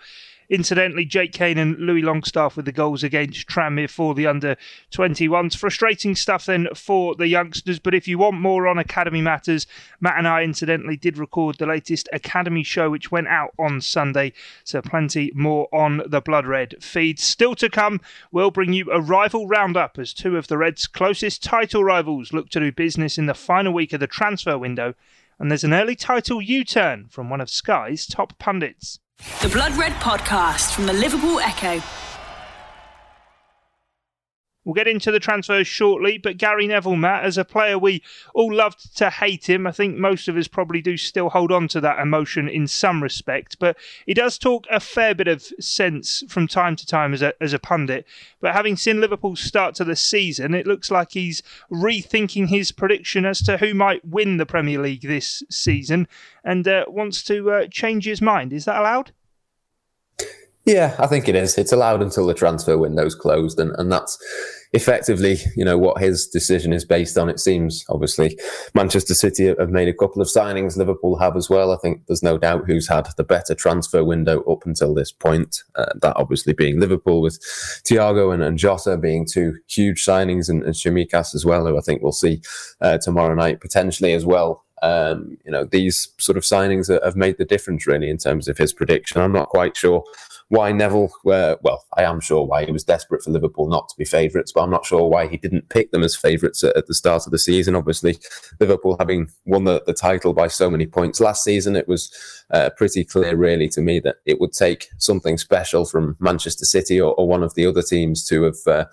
Incidentally, 0.51 1.05
Jake 1.05 1.33
Cain 1.33 1.59
and 1.59 1.77
Luis 1.79 2.03
Longstaff 2.03 2.57
with 2.57 2.65
the 2.65 2.73
goals 2.73 3.05
against 3.05 3.47
Tranmere 3.47 3.91
for 3.91 4.15
the 4.15 4.27
under 4.27 4.57
21s. 4.91 5.55
Frustrating 5.55 6.15
stuff 6.15 6.47
then 6.47 6.69
for 6.75 7.15
the 7.15 7.29
youngsters, 7.29 7.79
but 7.79 7.95
if 7.95 8.09
you 8.09 8.17
want 8.17 8.41
more 8.41 8.67
on 8.67 8.79
Academy 8.79 9.21
Matters, 9.21 9.67
Matt 10.01 10.17
and 10.17 10.27
I 10.27 10.43
incidentally 10.43 10.97
did 10.97 11.19
record 11.19 11.59
the 11.59 11.67
latest 11.67 12.09
Academy 12.15 12.63
show 12.63 12.89
which 12.89 13.11
went 13.11 13.29
out 13.29 13.53
on 13.59 13.83
Sunday, 13.83 14.33
so 14.65 14.81
plenty 14.81 15.31
more 15.35 15.69
on 15.71 16.03
the 16.07 16.23
Blood 16.23 16.47
Red 16.47 16.83
feed. 16.83 17.21
Still 17.21 17.55
to 17.57 17.69
come, 17.69 18.01
we'll 18.33 18.51
bring 18.51 18.73
you 18.73 18.91
a 18.91 19.03
rival 19.03 19.47
roundup 19.47 19.99
as 19.99 20.15
two 20.15 20.39
of 20.39 20.49
the 20.49 20.57
Reds' 20.57 20.87
closest 20.87 21.43
title 21.43 21.85
rivals 21.85 22.33
look 22.33 22.49
to 22.51 22.61
do 22.61 22.73
business 22.73 23.19
in 23.19 23.27
the 23.27 23.35
final 23.35 23.75
week 23.75 23.93
of 23.93 24.01
the 24.01 24.07
transfer 24.07 24.57
window, 24.57 24.95
and 25.39 25.51
there's 25.51 25.65
an 25.65 25.75
early 25.75 25.95
title 25.95 26.41
U 26.41 26.65
turn 26.65 27.07
from 27.11 27.29
one 27.29 27.43
of 27.43 27.51
Sky's 27.51 28.07
top 28.07 28.39
pundits. 28.39 28.99
The 29.43 29.49
Blood 29.49 29.77
Red 29.77 29.93
Podcast 29.95 30.75
from 30.75 30.87
the 30.87 30.93
Liverpool 30.93 31.41
Echo. 31.41 31.81
We'll 34.69 34.75
get 34.75 34.87
into 34.87 35.11
the 35.11 35.19
transfers 35.19 35.67
shortly, 35.67 36.19
but 36.19 36.37
Gary 36.37 36.67
Neville, 36.67 36.95
Matt, 36.95 37.25
as 37.25 37.39
a 37.39 37.45
player, 37.47 37.79
we 37.79 38.03
all 38.35 38.53
loved 38.53 38.95
to 38.99 39.09
hate 39.09 39.49
him. 39.49 39.67
I 39.67 39.73
think 39.73 39.97
most 39.97 40.29
of 40.29 40.37
us 40.37 40.47
probably 40.47 40.83
do 40.83 40.99
still 40.99 41.31
hold 41.31 41.51
on 41.51 41.69
to 41.69 41.81
that 41.81 41.99
emotion 41.99 42.51
in 42.51 42.67
some 42.67 43.03
respect, 43.03 43.59
but 43.59 43.79
he 44.05 44.13
does 44.13 44.37
talk 44.37 44.67
a 44.71 44.79
fair 44.79 45.15
bit 45.15 45.27
of 45.27 45.41
sense 45.59 46.23
from 46.29 46.47
time 46.47 46.77
to 46.77 46.85
time 46.85 47.15
as 47.15 47.23
a, 47.23 47.33
as 47.43 47.55
a 47.55 47.59
pundit. 47.59 48.07
But 48.43 48.53
having 48.53 48.77
seen 48.77 49.01
Liverpool's 49.01 49.41
start 49.41 49.75
to 49.77 49.85
the 49.85 49.97
season, 49.97 50.53
it 50.53 50.67
looks 50.67 50.91
like 50.91 51.13
he's 51.13 51.43
rethinking 51.73 52.49
his 52.49 52.71
prediction 52.71 53.25
as 53.25 53.41
to 53.45 53.57
who 53.57 53.73
might 53.73 54.05
win 54.05 54.37
the 54.37 54.45
Premier 54.45 54.83
League 54.83 55.01
this 55.01 55.43
season 55.49 56.07
and 56.45 56.69
uh, 56.69 56.85
wants 56.89 57.23
to 57.23 57.51
uh, 57.51 57.67
change 57.69 58.05
his 58.05 58.21
mind. 58.21 58.53
Is 58.53 58.67
that 58.67 58.79
allowed? 58.79 59.13
Yeah, 60.69 60.95
I 60.99 61.07
think 61.07 61.31
it 61.31 61.35
is. 61.35 61.57
It's 61.57 61.73
allowed 61.73 62.03
until 62.03 62.27
the 62.27 62.35
transfer 62.35 62.77
window's 62.77 63.15
closed, 63.15 63.59
and, 63.59 63.75
and 63.79 63.91
that's 63.91 64.19
effectively, 64.75 65.39
you 65.57 65.65
know, 65.65 65.79
what 65.79 65.99
his 65.99 66.29
decision 66.29 66.75
is 66.75 66.85
based 66.85 67.17
on. 67.17 67.31
It 67.31 67.41
seems 67.41 67.87
obviously 67.89 68.39
Manchester 68.75 69.15
City 69.15 69.47
have 69.47 69.71
made 69.71 69.89
a 69.89 69.95
couple 69.95 70.21
of 70.21 70.29
signings. 70.29 70.77
Liverpool 70.77 71.17
have 71.17 71.37
as 71.37 71.49
well. 71.49 71.73
I 71.73 71.79
think 71.79 72.05
there's 72.07 72.23
no 72.23 72.37
doubt 72.37 72.67
who's 72.67 72.87
had 72.87 73.09
the 73.17 73.25
better 73.25 73.55
transfer 73.55 74.05
window 74.05 74.43
up 74.43 74.67
until 74.67 74.93
this 74.93 75.11
point. 75.11 75.63
Uh, 75.75 75.87
that 76.03 76.17
obviously 76.17 76.53
being 76.53 76.79
Liverpool 76.79 77.23
with 77.23 77.41
Thiago 77.89 78.35
and, 78.35 78.43
and 78.43 78.59
Jota 78.59 78.99
being 78.99 79.25
two 79.25 79.57
huge 79.69 80.05
signings, 80.05 80.51
and, 80.51 80.63
and 80.63 80.77
as 81.35 81.47
well, 81.47 81.67
who 81.67 81.79
I 81.79 81.81
think 81.81 82.03
we'll 82.03 82.13
see 82.13 82.43
uh, 82.83 82.99
tomorrow 82.99 83.35
night 83.35 83.63
potentially 83.63 84.13
as 84.13 84.27
well. 84.27 84.67
Um, 84.83 85.39
you 85.47 85.51
know, 85.51 85.65
these 85.65 86.09
sort 86.21 86.37
of 86.37 86.45
signings 86.45 86.89
have 87.03 87.17
made 87.17 87.39
the 87.39 87.47
difference 87.47 87.87
really 87.87 88.11
in 88.11 88.19
terms 88.19 88.49
of 88.49 88.59
his 88.59 88.75
prediction. 88.75 89.23
I'm 89.23 89.33
not 89.33 89.49
quite 89.49 89.75
sure 89.77 90.05
why 90.49 90.73
Neville, 90.73 91.11
uh, 91.27 91.57
well, 91.63 91.85
I 91.97 92.05
am 92.05 92.21
sure 92.21 92.45
why 92.45 92.65
he 92.65 92.73
was 92.73 92.85
desperate 92.85 93.23
for 93.23 93.31
Liverpool 93.31 93.69
not 93.69 93.89
to 93.91 93.95
be 93.99 94.05
favourites, 94.05 94.51
but 94.51 94.63
I'm 94.63 94.71
not 94.71 94.87
sure 94.87 95.07
why 95.09 95.27
he 95.27 95.37
didn't 95.37 95.69
pick 95.69 95.91
them 95.91 96.03
as 96.03 96.17
favourites 96.17 96.65
at, 96.65 96.75
at, 96.75 96.87
the 96.87 96.95
start 96.95 97.27
of 97.27 97.33
the 97.33 97.39
season. 97.39 97.75
Obviously, 97.75 98.19
Liverpool 98.59 98.97
having 98.99 99.29
won 99.45 99.65
the, 99.65 99.83
the 99.87 99.93
title 99.93 100.33
by 100.33 100.49
so 100.49 100.71
many 100.71 100.87
points 100.87 101.21
last 101.21 101.45
season, 101.45 101.77
it 101.77 101.87
was 101.87 102.11
uh, 102.51 102.71
pretty 102.77 103.05
clear, 103.05 103.37
really, 103.37 103.69
to 103.69 103.83
me 103.83 104.01
that 104.01 104.17
it 104.25 104.41
would 104.41 104.53
take 104.53 104.89
something 104.97 105.37
special 105.37 105.85
from 105.85 106.17
Manchester 106.19 106.65
City 106.65 106.99
or, 106.99 107.15
or 107.15 107.29
one 107.29 107.43
of 107.43 107.55
the 107.55 107.67
other 107.67 107.83
teams 107.83 108.27
to 108.29 108.45
have. 108.45 108.57
Uh, 108.67 108.85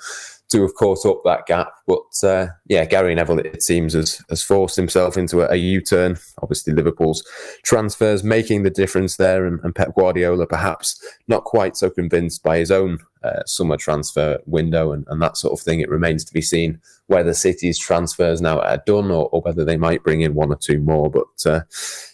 to 0.49 0.61
have 0.61 0.75
caught 0.75 1.05
up 1.05 1.21
that 1.25 1.47
gap. 1.47 1.71
But 1.87 2.23
uh, 2.23 2.47
yeah, 2.67 2.85
Gary 2.85 3.15
Neville, 3.15 3.39
it 3.39 3.63
seems, 3.63 3.93
has, 3.93 4.21
has 4.29 4.43
forced 4.43 4.75
himself 4.75 5.17
into 5.17 5.41
a 5.41 5.55
a 5.55 5.57
U-turn. 5.57 6.17
Obviously, 6.41 6.73
Liverpool's 6.73 7.23
transfers 7.63 8.23
making 8.23 8.63
the 8.63 8.69
difference 8.69 9.17
there, 9.17 9.45
and, 9.45 9.59
and, 9.63 9.73
Pep 9.73 9.95
Guardiola 9.95 10.45
perhaps 10.45 11.01
not 11.27 11.43
quite 11.43 11.75
so 11.75 11.89
convinced 11.89 12.43
by 12.43 12.57
his 12.57 12.71
own 12.71 12.99
uh, 13.23 13.43
summer 13.45 13.77
transfer 13.77 14.39
window 14.45 14.91
and, 14.91 15.05
and, 15.09 15.21
that 15.21 15.37
sort 15.37 15.57
of 15.57 15.63
thing. 15.63 15.79
It 15.79 15.89
remains 15.89 16.23
to 16.25 16.33
be 16.33 16.41
seen 16.41 16.79
whether 17.07 17.33
City's 17.33 17.79
transfers 17.79 18.41
now 18.41 18.59
are 18.59 18.81
done 18.85 19.11
or, 19.11 19.29
or 19.31 19.41
whether 19.41 19.65
they 19.65 19.77
might 19.77 20.03
bring 20.03 20.21
in 20.21 20.35
one 20.35 20.51
or 20.51 20.57
two 20.57 20.79
more. 20.79 21.09
But 21.09 21.45
uh, 21.45 21.61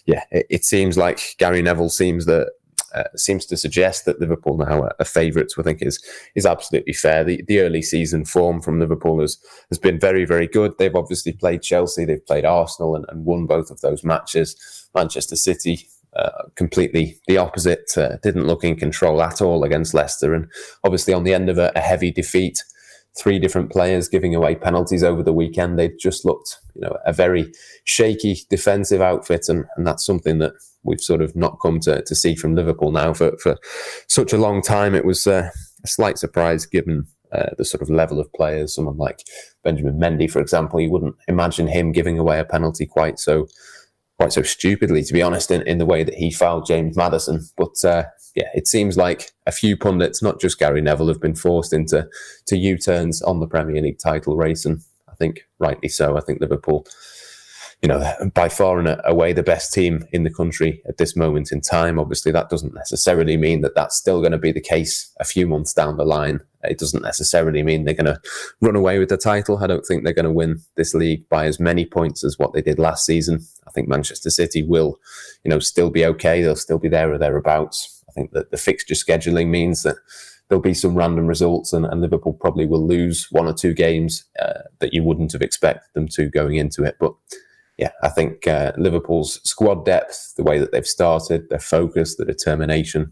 yeah, 0.06 0.24
it, 0.32 0.46
it 0.50 0.66
seems 0.66 0.98
like 0.98 1.36
Gary 1.38 1.62
Neville 1.62 1.90
seems 1.90 2.26
that 2.26 2.52
uh, 2.94 3.04
seems 3.16 3.46
to 3.48 3.58
suggest 3.58 4.06
that 4.06 4.20
Liverpool 4.20 4.58
now 4.58 4.84
are, 4.84 4.96
are 5.00 5.06
favourites. 5.06 5.56
I 5.58 5.64
think 5.64 5.82
is 5.82 6.04
is 6.36 6.46
absolutely 6.46 6.94
fair. 6.94 7.24
The 7.24 7.44
the 7.48 7.60
early 7.60 7.82
season 7.82 8.26
form 8.26 8.62
from 8.62 8.80
Liverpool 8.80 9.22
has 9.22 9.38
has 9.70 9.80
been 9.80 10.00
very 10.00 10.26
very 10.26 10.48
good. 10.48 10.78
They've 10.78 10.96
obviously 10.96 11.34
played 11.34 11.62
Chelsea, 11.62 12.06
they've 12.06 12.26
played 12.26 12.46
Arsenal, 12.46 12.96
and, 12.96 13.06
and 13.10 13.26
won 13.26 13.46
both 13.46 13.72
of 13.72 13.82
those 13.82 14.04
matches. 14.04 14.90
Manchester 14.96 15.36
City. 15.36 15.88
Uh, 16.14 16.44
completely 16.56 17.18
the 17.28 17.38
opposite, 17.38 17.98
uh, 17.98 18.18
didn't 18.22 18.46
look 18.46 18.66
in 18.66 18.76
control 18.76 19.22
at 19.22 19.42
all 19.42 19.64
against 19.64 19.94
Leicester, 19.94 20.34
and 20.34 20.46
obviously 20.84 21.14
on 21.14 21.24
the 21.24 21.34
end 21.34 21.50
of 21.50 21.58
a, 21.58 21.72
a 21.74 21.80
heavy 21.80 22.12
defeat, 22.12 22.62
three 23.18 23.40
different 23.40 23.72
players 23.72 24.10
giving 24.10 24.36
away 24.36 24.56
penalties 24.56 25.04
over 25.04 25.24
the 25.24 25.32
weekend. 25.32 25.80
They've 25.80 25.98
just 25.98 26.26
looked, 26.26 26.58
you 26.76 26.82
know, 26.82 26.98
a 27.06 27.14
very 27.14 27.54
shaky 27.86 28.42
defensive 28.50 29.00
outfit, 29.00 29.48
and, 29.48 29.64
and 29.78 29.88
that's 29.88 30.06
something 30.06 30.40
that 30.40 30.52
we've 30.84 31.02
sort 31.02 31.22
of 31.22 31.36
not 31.36 31.60
come 31.62 31.80
to, 31.82 32.02
to 32.02 32.16
see 32.16 32.36
from 32.36 32.56
Liverpool 32.56 32.92
now 32.92 33.14
for, 33.14 33.38
for 33.38 33.58
such 34.08 34.34
a 34.34 34.38
long 34.38 34.62
time. 34.62 34.96
It 34.96 35.06
was 35.06 35.28
uh, 35.28 35.50
a 35.84 35.88
slight 35.88 36.18
surprise 36.18 36.66
given 36.66 37.06
uh, 37.32 37.50
the 37.58 37.66
sort 37.66 37.82
of 37.82 37.90
level 37.90 38.20
of 38.20 38.32
players. 38.34 38.76
Someone 38.76 38.98
like 38.98 39.24
Benjamin 39.64 40.00
Mendy, 40.00 40.30
for 40.30 40.42
example, 40.42 40.80
you 40.80 40.92
wouldn't 40.92 41.16
imagine 41.28 41.68
him 41.68 41.92
giving 41.92 42.20
away 42.20 42.40
a 42.40 42.46
penalty 42.46 42.86
quite 42.86 43.20
so 43.20 43.48
quite 44.20 44.34
so 44.34 44.44
stupidly, 44.44 45.04
to 45.04 45.14
be 45.14 45.22
honest, 45.24 45.50
in, 45.50 45.64
in 45.64 45.80
the 45.80 45.86
way 45.86 46.04
that 46.04 46.14
he 46.14 46.30
fouled 46.30 46.68
James 46.68 46.96
Maddison. 46.96 47.42
But 47.58 47.84
uh, 47.84 48.04
yeah, 48.36 48.50
it 48.54 48.68
seems 48.68 48.96
like 48.96 49.32
a 49.48 49.52
few 49.52 49.76
pundits, 49.76 50.22
not 50.22 50.40
just 50.40 50.60
Gary 50.60 50.82
Neville, 50.82 51.08
have 51.08 51.20
been 51.20 51.36
forced 51.36 51.74
into 51.74 52.08
to 52.48 52.58
U 52.58 52.78
turns 52.78 53.22
on 53.24 53.40
the 53.40 53.48
Premier 53.48 53.82
League 53.82 53.98
title 53.98 54.38
race, 54.38 54.64
and 54.66 54.82
I 55.10 55.16
think 55.16 55.42
rightly 55.58 55.90
so. 55.90 56.18
I 56.18 56.22
think 56.22 56.40
Liverpool 56.40 56.86
you 57.82 57.88
know, 57.88 58.14
by 58.36 58.48
far 58.48 58.80
and 58.80 59.02
away 59.06 59.34
the 59.34 59.42
best 59.42 59.74
team 59.74 60.06
in 60.12 60.24
the 60.24 60.30
country 60.30 60.82
at 60.88 60.98
this 60.98 61.16
moment 61.16 61.52
in 61.52 61.62
time. 61.62 61.98
Obviously, 61.98 62.32
that 62.32 62.50
doesn't 62.50 62.76
necessarily 62.76 63.38
mean 63.38 63.62
that 63.62 63.74
that's 63.74 63.96
still 63.96 64.20
going 64.20 64.34
to 64.34 64.38
be 64.38 64.52
the 64.52 64.62
case 64.62 65.12
a 65.20 65.24
few 65.24 65.48
months 65.48 65.74
down 65.74 65.98
the 65.98 66.06
line. 66.06 66.42
It 66.64 66.78
doesn't 66.78 67.02
necessarily 67.02 67.64
mean 67.64 67.84
they're 67.86 67.96
going 67.96 68.06
to 68.06 68.22
run 68.62 68.76
away 68.76 69.00
with 69.00 69.10
the 69.10 69.18
title. 69.18 69.58
I 69.58 69.68
don't 69.68 69.84
think 69.84 70.04
they're 70.04 70.14
going 70.14 70.26
to 70.26 70.32
win 70.32 70.62
this 70.76 70.94
league 70.94 71.28
by 71.28 71.46
as 71.48 71.60
many 71.60 71.86
points 71.86 72.24
as 72.24 72.38
what 72.38 72.54
they 72.54 72.62
did 72.62 72.78
last 72.78 73.04
season. 73.04 73.40
I 73.68 73.72
think 73.72 73.88
Manchester 73.88 74.30
City 74.30 74.62
will, 74.62 75.00
you 75.44 75.50
know, 75.50 75.58
still 75.58 75.90
be 75.90 76.06
okay. 76.06 76.44
They'll 76.44 76.56
still 76.56 76.78
be 76.78 76.90
there 76.90 77.12
or 77.12 77.18
thereabouts. 77.18 78.04
I 78.08 78.12
think 78.12 78.32
that 78.34 78.52
the 78.52 78.58
fixture 78.58 78.94
scheduling 78.94 79.48
means 79.48 79.82
that 79.82 79.96
there'll 80.50 80.62
be 80.62 80.74
some 80.76 80.94
random 80.94 81.26
results, 81.26 81.74
and, 81.74 81.86
and 81.86 82.02
Liverpool 82.02 82.34
probably 82.34 82.68
will 82.68 82.86
lose 82.86 83.28
one 83.32 83.48
or 83.48 83.54
two 83.54 83.74
games 83.74 84.26
uh, 84.40 84.64
that 84.80 84.94
you 84.94 85.02
wouldn't 85.02 85.32
have 85.32 85.42
expected 85.42 85.90
them 85.96 86.08
to 86.10 86.30
going 86.30 86.58
into 86.58 86.84
it. 86.84 86.98
But 87.00 87.14
yeah, 87.82 87.92
I 88.04 88.10
think 88.10 88.48
uh, 88.48 88.74
Liverpool's 88.78 89.42
squad 89.44 89.86
depth, 89.86 90.36
the 90.38 90.44
way 90.44 90.60
that 90.60 90.72
they've 90.72 90.86
started, 90.86 91.50
their 91.50 91.60
focus, 91.60 92.16
the 92.16 92.26
determination, 92.26 93.12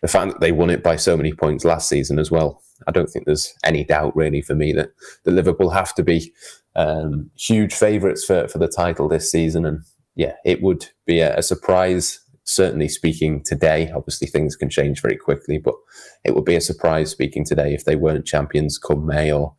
the 0.00 0.06
fact 0.06 0.30
that 0.30 0.40
they 0.40 0.52
won 0.52 0.70
it 0.70 0.84
by 0.84 0.94
so 0.94 1.16
many 1.16 1.32
points 1.32 1.64
last 1.64 1.88
season 1.88 2.20
as 2.20 2.30
well. 2.30 2.62
I 2.86 2.92
don't 2.92 3.10
think 3.10 3.26
there's 3.26 3.52
any 3.64 3.82
doubt 3.82 4.14
really 4.14 4.42
for 4.42 4.54
me 4.54 4.72
that, 4.74 4.90
that 5.24 5.32
Liverpool 5.32 5.70
have 5.70 5.92
to 5.96 6.04
be 6.04 6.32
um, 6.76 7.30
huge 7.36 7.74
favourites 7.74 8.24
for, 8.24 8.46
for 8.46 8.58
the 8.58 8.68
title 8.68 9.08
this 9.08 9.28
season. 9.28 9.66
And 9.66 9.80
yeah, 10.14 10.34
it 10.44 10.62
would 10.62 10.86
be 11.04 11.18
a, 11.18 11.36
a 11.36 11.42
surprise 11.42 12.20
certainly 12.44 12.88
speaking 12.88 13.42
today, 13.42 13.90
obviously 13.90 14.28
things 14.28 14.54
can 14.54 14.70
change 14.70 15.02
very 15.02 15.16
quickly, 15.16 15.58
but 15.58 15.74
it 16.22 16.36
would 16.36 16.44
be 16.44 16.54
a 16.54 16.60
surprise 16.60 17.10
speaking 17.10 17.44
today 17.44 17.74
if 17.74 17.84
they 17.84 17.96
weren't 17.96 18.24
champions 18.24 18.78
come 18.78 19.04
May 19.04 19.32
or, 19.32 19.56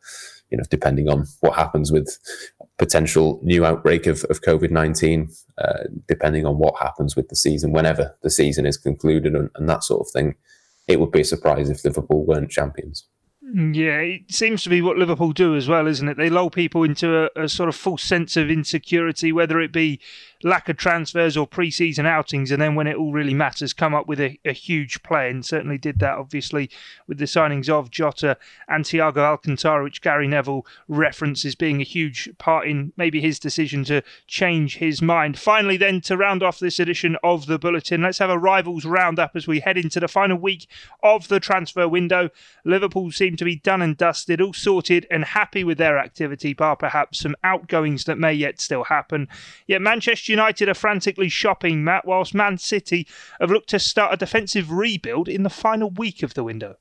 you 0.48 0.56
know, 0.56 0.64
depending 0.70 1.06
on 1.06 1.26
what 1.40 1.54
happens 1.54 1.92
with 1.92 2.18
potential 2.78 3.40
new 3.42 3.64
outbreak 3.64 4.06
of, 4.06 4.24
of 4.30 4.40
COVID 4.40 4.70
19, 4.70 5.28
uh, 5.58 5.84
depending 6.06 6.46
on 6.46 6.58
what 6.58 6.78
happens 6.80 7.16
with 7.16 7.28
the 7.28 7.36
season, 7.36 7.72
whenever 7.72 8.16
the 8.22 8.30
season 8.30 8.66
is 8.66 8.76
concluded 8.76 9.34
and, 9.34 9.50
and 9.56 9.68
that 9.68 9.84
sort 9.84 10.00
of 10.00 10.10
thing. 10.12 10.34
It 10.86 11.00
would 11.00 11.10
be 11.10 11.20
a 11.20 11.24
surprise 11.24 11.68
if 11.68 11.84
Liverpool 11.84 12.24
weren't 12.24 12.50
champions. 12.50 13.06
Yeah, 13.54 14.00
it 14.00 14.30
seems 14.30 14.62
to 14.64 14.68
be 14.68 14.82
what 14.82 14.98
Liverpool 14.98 15.32
do 15.32 15.56
as 15.56 15.68
well, 15.68 15.86
isn't 15.86 16.08
it? 16.08 16.18
They 16.18 16.28
lull 16.28 16.50
people 16.50 16.82
into 16.82 17.30
a, 17.34 17.44
a 17.44 17.48
sort 17.48 17.70
of 17.70 17.76
false 17.76 18.02
sense 18.02 18.36
of 18.36 18.50
insecurity, 18.50 19.32
whether 19.32 19.58
it 19.58 19.72
be 19.72 20.00
lack 20.44 20.68
of 20.68 20.76
transfers 20.76 21.36
or 21.36 21.46
pre-season 21.46 22.06
outings, 22.06 22.50
and 22.50 22.62
then 22.62 22.74
when 22.74 22.86
it 22.86 22.96
all 22.96 23.12
really 23.12 23.34
matters, 23.34 23.72
come 23.72 23.94
up 23.94 24.06
with 24.06 24.20
a, 24.20 24.38
a 24.44 24.52
huge 24.52 25.02
play, 25.02 25.30
and 25.30 25.44
certainly 25.44 25.78
did 25.78 25.98
that, 25.98 26.16
obviously, 26.16 26.70
with 27.06 27.18
the 27.18 27.24
signings 27.24 27.68
of 27.68 27.90
Jota 27.90 28.36
and 28.68 28.84
Thiago 28.84 29.18
Alcantara, 29.18 29.82
which 29.82 30.02
Gary 30.02 30.28
Neville 30.28 30.66
references 30.86 31.54
being 31.54 31.80
a 31.80 31.84
huge 31.84 32.28
part 32.38 32.68
in 32.68 32.92
maybe 32.96 33.20
his 33.20 33.38
decision 33.38 33.82
to 33.84 34.02
change 34.26 34.76
his 34.76 35.02
mind. 35.02 35.38
Finally, 35.38 35.76
then, 35.76 36.00
to 36.02 36.16
round 36.16 36.42
off 36.42 36.58
this 36.58 36.78
edition 36.78 37.16
of 37.24 37.46
the 37.46 37.58
Bulletin, 37.58 38.02
let's 38.02 38.18
have 38.18 38.30
a 38.30 38.38
rivals 38.38 38.84
roundup 38.84 39.34
as 39.34 39.46
we 39.46 39.60
head 39.60 39.78
into 39.78 39.98
the 39.98 40.06
final 40.06 40.36
week 40.36 40.68
of 41.02 41.28
the 41.28 41.40
transfer 41.40 41.88
window. 41.88 42.30
Liverpool 42.64 43.10
seem 43.10 43.36
to 43.38 43.44
be 43.44 43.56
done 43.56 43.82
and 43.82 43.96
dusted, 43.96 44.40
all 44.40 44.52
sorted 44.52 45.06
and 45.10 45.24
happy 45.24 45.64
with 45.64 45.78
their 45.78 45.98
activity, 45.98 46.52
bar 46.52 46.76
perhaps 46.76 47.20
some 47.20 47.36
outgoings 47.42 48.04
that 48.04 48.18
may 48.18 48.32
yet 48.32 48.60
still 48.60 48.84
happen. 48.84 49.28
Yet 49.66 49.82
Manchester 49.82 50.32
United 50.32 50.68
are 50.68 50.74
frantically 50.74 51.28
shopping, 51.28 51.84
Matt, 51.84 52.06
whilst 52.06 52.34
Man 52.34 52.58
City 52.58 53.06
have 53.40 53.50
looked 53.50 53.70
to 53.70 53.78
start 53.78 54.14
a 54.14 54.16
defensive 54.16 54.70
rebuild 54.70 55.28
in 55.28 55.42
the 55.42 55.50
final 55.50 55.90
week 55.90 56.22
of 56.22 56.34
the 56.34 56.44
window. 56.44 56.76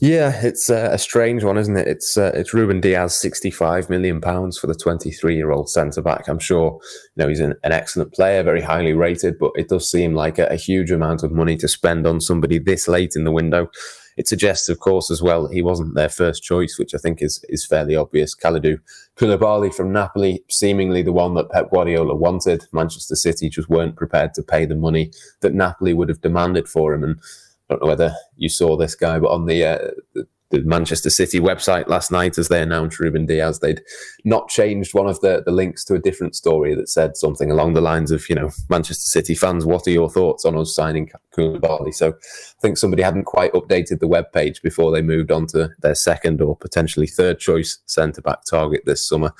Yeah, 0.00 0.40
it's 0.42 0.70
uh, 0.70 0.90
a 0.92 0.98
strange 0.98 1.44
one, 1.44 1.56
isn't 1.56 1.76
it? 1.76 1.86
It's 1.86 2.16
uh, 2.16 2.32
it's 2.34 2.52
Ruben 2.52 2.80
Dias, 2.80 3.20
sixty-five 3.20 3.88
million 3.88 4.20
pounds 4.20 4.58
for 4.58 4.66
the 4.66 4.74
twenty-three-year-old 4.74 5.70
centre 5.70 6.02
back. 6.02 6.28
I'm 6.28 6.38
sure 6.38 6.78
you 7.16 7.22
know 7.22 7.28
he's 7.28 7.40
an, 7.40 7.54
an, 7.62 7.72
excellent 7.72 8.12
player, 8.12 8.42
very 8.42 8.60
highly 8.60 8.92
rated, 8.92 9.38
but 9.38 9.52
it 9.54 9.68
does 9.68 9.90
seem 9.90 10.14
like 10.14 10.38
a, 10.38 10.46
a 10.46 10.56
huge 10.56 10.90
amount 10.90 11.22
of 11.22 11.32
money 11.32 11.56
to 11.58 11.68
spend 11.68 12.06
on 12.06 12.20
somebody 12.20 12.58
this 12.58 12.88
late 12.88 13.12
in 13.16 13.24
the 13.24 13.32
window. 13.32 13.68
It 14.16 14.28
suggests, 14.28 14.68
of 14.68 14.78
course, 14.78 15.10
as 15.10 15.22
well, 15.22 15.48
he 15.48 15.62
wasn't 15.62 15.94
their 15.94 16.08
first 16.08 16.42
choice, 16.42 16.78
which 16.78 16.94
I 16.94 16.98
think 16.98 17.20
is 17.20 17.44
is 17.48 17.66
fairly 17.66 17.96
obvious. 17.96 18.34
Kalidou 18.34 18.78
Koulibaly 19.16 19.74
from 19.74 19.92
Napoli, 19.92 20.44
seemingly 20.48 21.02
the 21.02 21.12
one 21.12 21.34
that 21.34 21.50
Pep 21.50 21.70
Guardiola 21.70 22.14
wanted. 22.14 22.64
Manchester 22.72 23.16
City 23.16 23.48
just 23.48 23.68
weren't 23.68 23.96
prepared 23.96 24.34
to 24.34 24.42
pay 24.42 24.66
the 24.66 24.76
money 24.76 25.12
that 25.40 25.54
Napoli 25.54 25.94
would 25.94 26.08
have 26.08 26.20
demanded 26.20 26.68
for 26.68 26.94
him. 26.94 27.04
And 27.04 27.20
I 27.68 27.74
don't 27.74 27.82
know 27.82 27.88
whether 27.88 28.14
you 28.36 28.48
saw 28.48 28.76
this 28.76 28.94
guy, 28.94 29.18
but 29.18 29.30
on 29.30 29.46
the, 29.46 29.64
uh, 29.64 29.90
the 30.14 30.26
the 30.50 30.62
Manchester 30.62 31.10
City 31.10 31.40
website 31.40 31.88
last 31.88 32.12
night 32.12 32.38
as 32.38 32.48
they 32.48 32.62
announced 32.62 33.00
Ruben 33.00 33.26
Dias. 33.26 33.58
They'd 33.58 33.82
not 34.24 34.48
changed 34.48 34.94
one 34.94 35.06
of 35.06 35.20
the, 35.20 35.42
the 35.44 35.52
links 35.52 35.84
to 35.86 35.94
a 35.94 35.98
different 35.98 36.36
story 36.36 36.74
that 36.74 36.88
said 36.88 37.16
something 37.16 37.50
along 37.50 37.74
the 37.74 37.80
lines 37.80 38.10
of, 38.10 38.28
you 38.28 38.34
know, 38.34 38.50
Manchester 38.68 39.06
City 39.06 39.34
fans, 39.34 39.64
what 39.64 39.86
are 39.86 39.90
your 39.90 40.10
thoughts 40.10 40.44
on 40.44 40.56
us 40.56 40.74
signing 40.74 41.10
Koulibaly? 41.36 41.94
So 41.94 42.10
I 42.10 42.60
think 42.60 42.78
somebody 42.78 43.02
hadn't 43.02 43.24
quite 43.24 43.52
updated 43.52 44.00
the 44.00 44.08
web 44.08 44.32
page 44.32 44.62
before 44.62 44.92
they 44.92 45.02
moved 45.02 45.32
on 45.32 45.46
to 45.48 45.70
their 45.80 45.94
second 45.94 46.40
or 46.40 46.56
potentially 46.56 47.06
third 47.06 47.38
choice 47.38 47.78
centre 47.86 48.22
back 48.22 48.44
target 48.44 48.82
this 48.84 49.06
summer. 49.06 49.32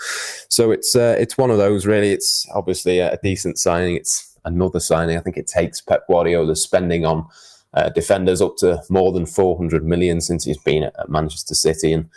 So 0.48 0.70
it's 0.70 0.96
uh, 0.96 1.16
it's 1.18 1.38
one 1.38 1.50
of 1.50 1.58
those 1.58 1.86
really. 1.86 2.12
It's 2.12 2.46
obviously 2.54 2.98
a 2.98 3.18
decent 3.22 3.58
signing. 3.58 3.96
It's 3.96 4.36
another 4.44 4.80
signing. 4.80 5.16
I 5.16 5.20
think 5.20 5.36
it 5.36 5.46
takes 5.46 5.80
Pep 5.80 6.06
Guardiola's 6.08 6.62
spending 6.62 7.04
on 7.04 7.26
uh, 7.74 7.90
defenders 7.90 8.40
up 8.40 8.56
to 8.58 8.82
more 8.88 9.12
than 9.12 9.26
400 9.26 9.84
million 9.84 10.20
since 10.20 10.44
he's 10.44 10.58
been 10.58 10.84
at, 10.84 11.08
Manchester 11.08 11.54
City. 11.54 11.92
And 11.92 12.08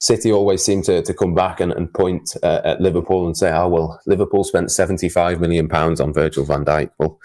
City 0.00 0.30
always 0.30 0.62
seem 0.62 0.82
to, 0.82 1.02
to 1.02 1.14
come 1.14 1.34
back 1.34 1.60
and, 1.60 1.72
and 1.72 1.92
point 1.92 2.36
uh, 2.42 2.60
at 2.64 2.80
Liverpool 2.80 3.26
and 3.26 3.36
say, 3.36 3.50
oh, 3.50 3.68
well, 3.68 4.00
Liverpool 4.06 4.44
spent 4.44 4.70
75 4.70 5.40
million 5.40 5.68
pounds 5.68 6.00
on 6.00 6.12
Virgil 6.12 6.44
van 6.44 6.64
Dijk. 6.64 6.90
Well, 6.98 7.18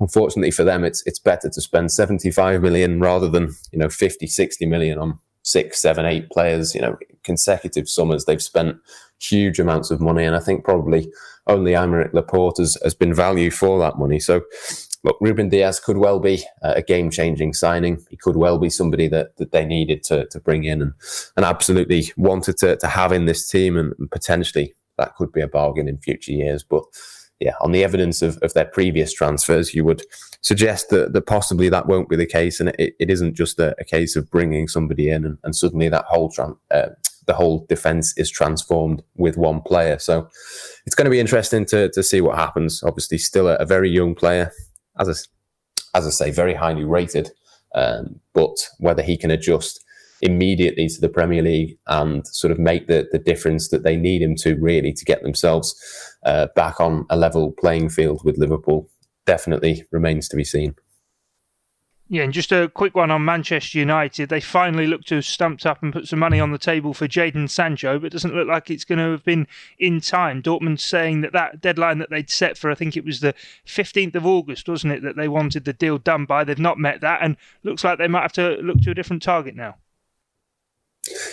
unfortunately 0.00 0.50
for 0.50 0.64
them, 0.64 0.84
it's, 0.84 1.06
it's 1.06 1.18
better 1.18 1.48
to 1.48 1.60
spend 1.60 1.92
75 1.92 2.62
million 2.62 3.00
rather 3.00 3.28
than, 3.28 3.54
you 3.72 3.78
know, 3.78 3.88
50, 3.88 4.26
60 4.26 4.66
million 4.66 4.98
on 4.98 5.18
six, 5.42 5.80
seven, 5.80 6.04
eight 6.04 6.28
players, 6.30 6.74
you 6.74 6.80
know, 6.80 6.96
consecutive 7.22 7.88
summers. 7.88 8.24
They've 8.24 8.42
spent 8.42 8.76
huge 9.20 9.58
amounts 9.58 9.90
of 9.90 10.00
money. 10.00 10.24
And 10.24 10.36
I 10.36 10.40
think 10.40 10.64
probably 10.64 11.12
only 11.46 11.72
Aymeric 11.72 12.12
Laporte 12.12 12.58
has, 12.58 12.76
has 12.82 12.94
been 12.94 13.14
value 13.14 13.50
for 13.50 13.78
that 13.80 13.98
money. 13.98 14.18
So 14.18 14.42
look, 15.02 15.16
Ruben 15.20 15.48
Dias 15.48 15.80
could 15.80 15.96
well 15.96 16.18
be 16.18 16.44
a 16.62 16.82
game 16.82 17.10
changing 17.10 17.54
signing. 17.54 18.04
He 18.10 18.16
could 18.16 18.36
well 18.36 18.58
be 18.58 18.70
somebody 18.70 19.08
that, 19.08 19.36
that 19.36 19.52
they 19.52 19.64
needed 19.64 20.02
to, 20.04 20.26
to 20.26 20.40
bring 20.40 20.64
in 20.64 20.82
and, 20.82 20.92
and 21.36 21.44
absolutely 21.44 22.12
wanted 22.16 22.58
to, 22.58 22.76
to 22.76 22.86
have 22.86 23.12
in 23.12 23.26
this 23.26 23.48
team. 23.48 23.76
And 23.76 23.94
potentially 24.10 24.74
that 24.98 25.14
could 25.16 25.32
be 25.32 25.40
a 25.40 25.48
bargain 25.48 25.88
in 25.88 25.98
future 25.98 26.32
years. 26.32 26.62
But 26.62 26.84
yeah, 27.40 27.54
on 27.62 27.72
the 27.72 27.82
evidence 27.82 28.20
of, 28.20 28.36
of 28.42 28.52
their 28.52 28.66
previous 28.66 29.12
transfers, 29.14 29.74
you 29.74 29.84
would 29.84 30.02
suggest 30.42 30.90
that, 30.90 31.14
that 31.14 31.26
possibly 31.26 31.70
that 31.70 31.86
won't 31.86 32.10
be 32.10 32.16
the 32.16 32.26
case. 32.26 32.60
And 32.60 32.68
it, 32.78 32.94
it 32.98 33.10
isn't 33.10 33.34
just 33.34 33.58
a, 33.58 33.74
a 33.80 33.84
case 33.84 34.16
of 34.16 34.30
bringing 34.30 34.68
somebody 34.68 35.08
in 35.08 35.24
and, 35.24 35.38
and 35.42 35.56
suddenly 35.56 35.88
that 35.88 36.04
whole 36.04 36.30
tran- 36.30 36.58
uh, 36.70 36.90
the 37.26 37.34
whole 37.34 37.64
defense 37.68 38.12
is 38.18 38.30
transformed 38.30 39.02
with 39.16 39.36
one 39.36 39.60
player. 39.60 39.98
So 39.98 40.28
it's 40.84 40.96
going 40.96 41.04
to 41.04 41.10
be 41.10 41.20
interesting 41.20 41.64
to, 41.66 41.88
to 41.90 42.02
see 42.02 42.20
what 42.20 42.36
happens. 42.36 42.82
Obviously, 42.82 43.18
still 43.18 43.46
a, 43.46 43.54
a 43.56 43.66
very 43.66 43.88
young 43.88 44.14
player, 44.14 44.50
as 45.00 45.28
I, 45.94 45.98
as 45.98 46.06
I 46.06 46.10
say, 46.10 46.30
very 46.30 46.54
highly 46.54 46.84
rated. 46.84 47.30
Um, 47.74 48.20
but 48.34 48.68
whether 48.78 49.02
he 49.02 49.16
can 49.16 49.30
adjust 49.30 49.84
immediately 50.22 50.88
to 50.88 51.00
the 51.00 51.08
Premier 51.08 51.42
League 51.42 51.78
and 51.86 52.26
sort 52.26 52.50
of 52.50 52.58
make 52.58 52.86
the, 52.86 53.08
the 53.12 53.18
difference 53.18 53.68
that 53.68 53.84
they 53.84 53.96
need 53.96 54.22
him 54.22 54.34
to 54.36 54.54
really 54.56 54.92
to 54.92 55.04
get 55.04 55.22
themselves 55.22 55.74
uh, 56.24 56.48
back 56.54 56.80
on 56.80 57.06
a 57.10 57.16
level 57.16 57.52
playing 57.52 57.88
field 57.88 58.22
with 58.24 58.38
Liverpool 58.38 58.88
definitely 59.24 59.84
remains 59.90 60.28
to 60.28 60.36
be 60.36 60.44
seen. 60.44 60.74
Yeah, 62.12 62.24
and 62.24 62.32
just 62.32 62.50
a 62.50 62.68
quick 62.68 62.96
one 62.96 63.12
on 63.12 63.24
Manchester 63.24 63.78
United. 63.78 64.30
They 64.30 64.40
finally 64.40 64.88
look 64.88 65.04
to 65.04 65.14
have 65.14 65.24
stumped 65.24 65.64
up 65.64 65.80
and 65.80 65.92
put 65.92 66.08
some 66.08 66.18
money 66.18 66.40
on 66.40 66.50
the 66.50 66.58
table 66.58 66.92
for 66.92 67.06
Jadon 67.06 67.48
Sancho, 67.48 68.00
but 68.00 68.06
it 68.06 68.12
doesn't 68.12 68.34
look 68.34 68.48
like 68.48 68.68
it's 68.68 68.84
going 68.84 68.98
to 68.98 69.12
have 69.12 69.22
been 69.22 69.46
in 69.78 70.00
time. 70.00 70.42
Dortmund 70.42 70.80
saying 70.80 71.20
that 71.20 71.32
that 71.34 71.60
deadline 71.60 71.98
that 71.98 72.10
they'd 72.10 72.28
set 72.28 72.58
for, 72.58 72.68
I 72.68 72.74
think 72.74 72.96
it 72.96 73.04
was 73.04 73.20
the 73.20 73.32
15th 73.64 74.16
of 74.16 74.26
August, 74.26 74.68
wasn't 74.68 74.94
it, 74.94 75.04
that 75.04 75.14
they 75.14 75.28
wanted 75.28 75.64
the 75.64 75.72
deal 75.72 75.98
done 75.98 76.24
by. 76.24 76.42
They've 76.42 76.58
not 76.58 76.78
met 76.78 77.00
that, 77.00 77.20
and 77.22 77.36
looks 77.62 77.84
like 77.84 77.98
they 77.98 78.08
might 78.08 78.22
have 78.22 78.32
to 78.32 78.56
look 78.60 78.80
to 78.80 78.90
a 78.90 78.94
different 78.94 79.22
target 79.22 79.54
now. 79.54 79.76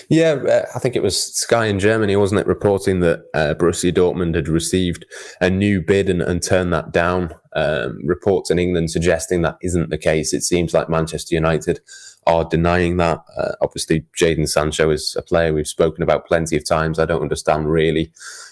Yeah, 0.10 0.34
uh, 0.48 0.66
I 0.76 0.80
think 0.80 0.96
it 0.96 1.04
was 1.04 1.36
Sky 1.36 1.66
in 1.66 1.80
Germany, 1.80 2.16
wasn't 2.16 2.42
it, 2.42 2.48
reporting 2.48 3.00
that 3.02 3.26
uh, 3.34 3.56
Borussia 3.58 3.92
Dortmund 3.92 4.36
had 4.36 4.48
received 4.48 5.06
a 5.42 5.50
new 5.50 5.82
bid 5.82 6.10
and, 6.10 6.22
and 6.22 6.42
turned 6.42 6.72
that 6.72 6.92
down. 6.92 7.32
Um, 7.58 8.00
reports 8.06 8.52
in 8.52 8.60
England 8.60 8.92
suggesting 8.92 9.42
that 9.42 9.58
isn't 9.64 9.90
the 9.90 9.98
case. 9.98 10.32
It 10.32 10.44
seems 10.44 10.76
like 10.76 10.90
Manchester 10.90 11.34
United 11.34 11.80
are 12.28 12.46
denying 12.46 12.98
that. 12.98 13.24
Uh, 13.36 13.54
obviously, 13.62 14.06
Jadon 14.16 14.48
Sancho 14.48 14.92
is 14.92 15.16
a 15.18 15.24
player 15.24 15.54
we've 15.54 15.68
spoken 15.68 16.04
about 16.04 16.28
plenty 16.28 16.56
of 16.56 16.64
times. 16.64 17.00
I 17.00 17.06
don't 17.06 17.24
understand 17.24 17.72
really 17.72 18.12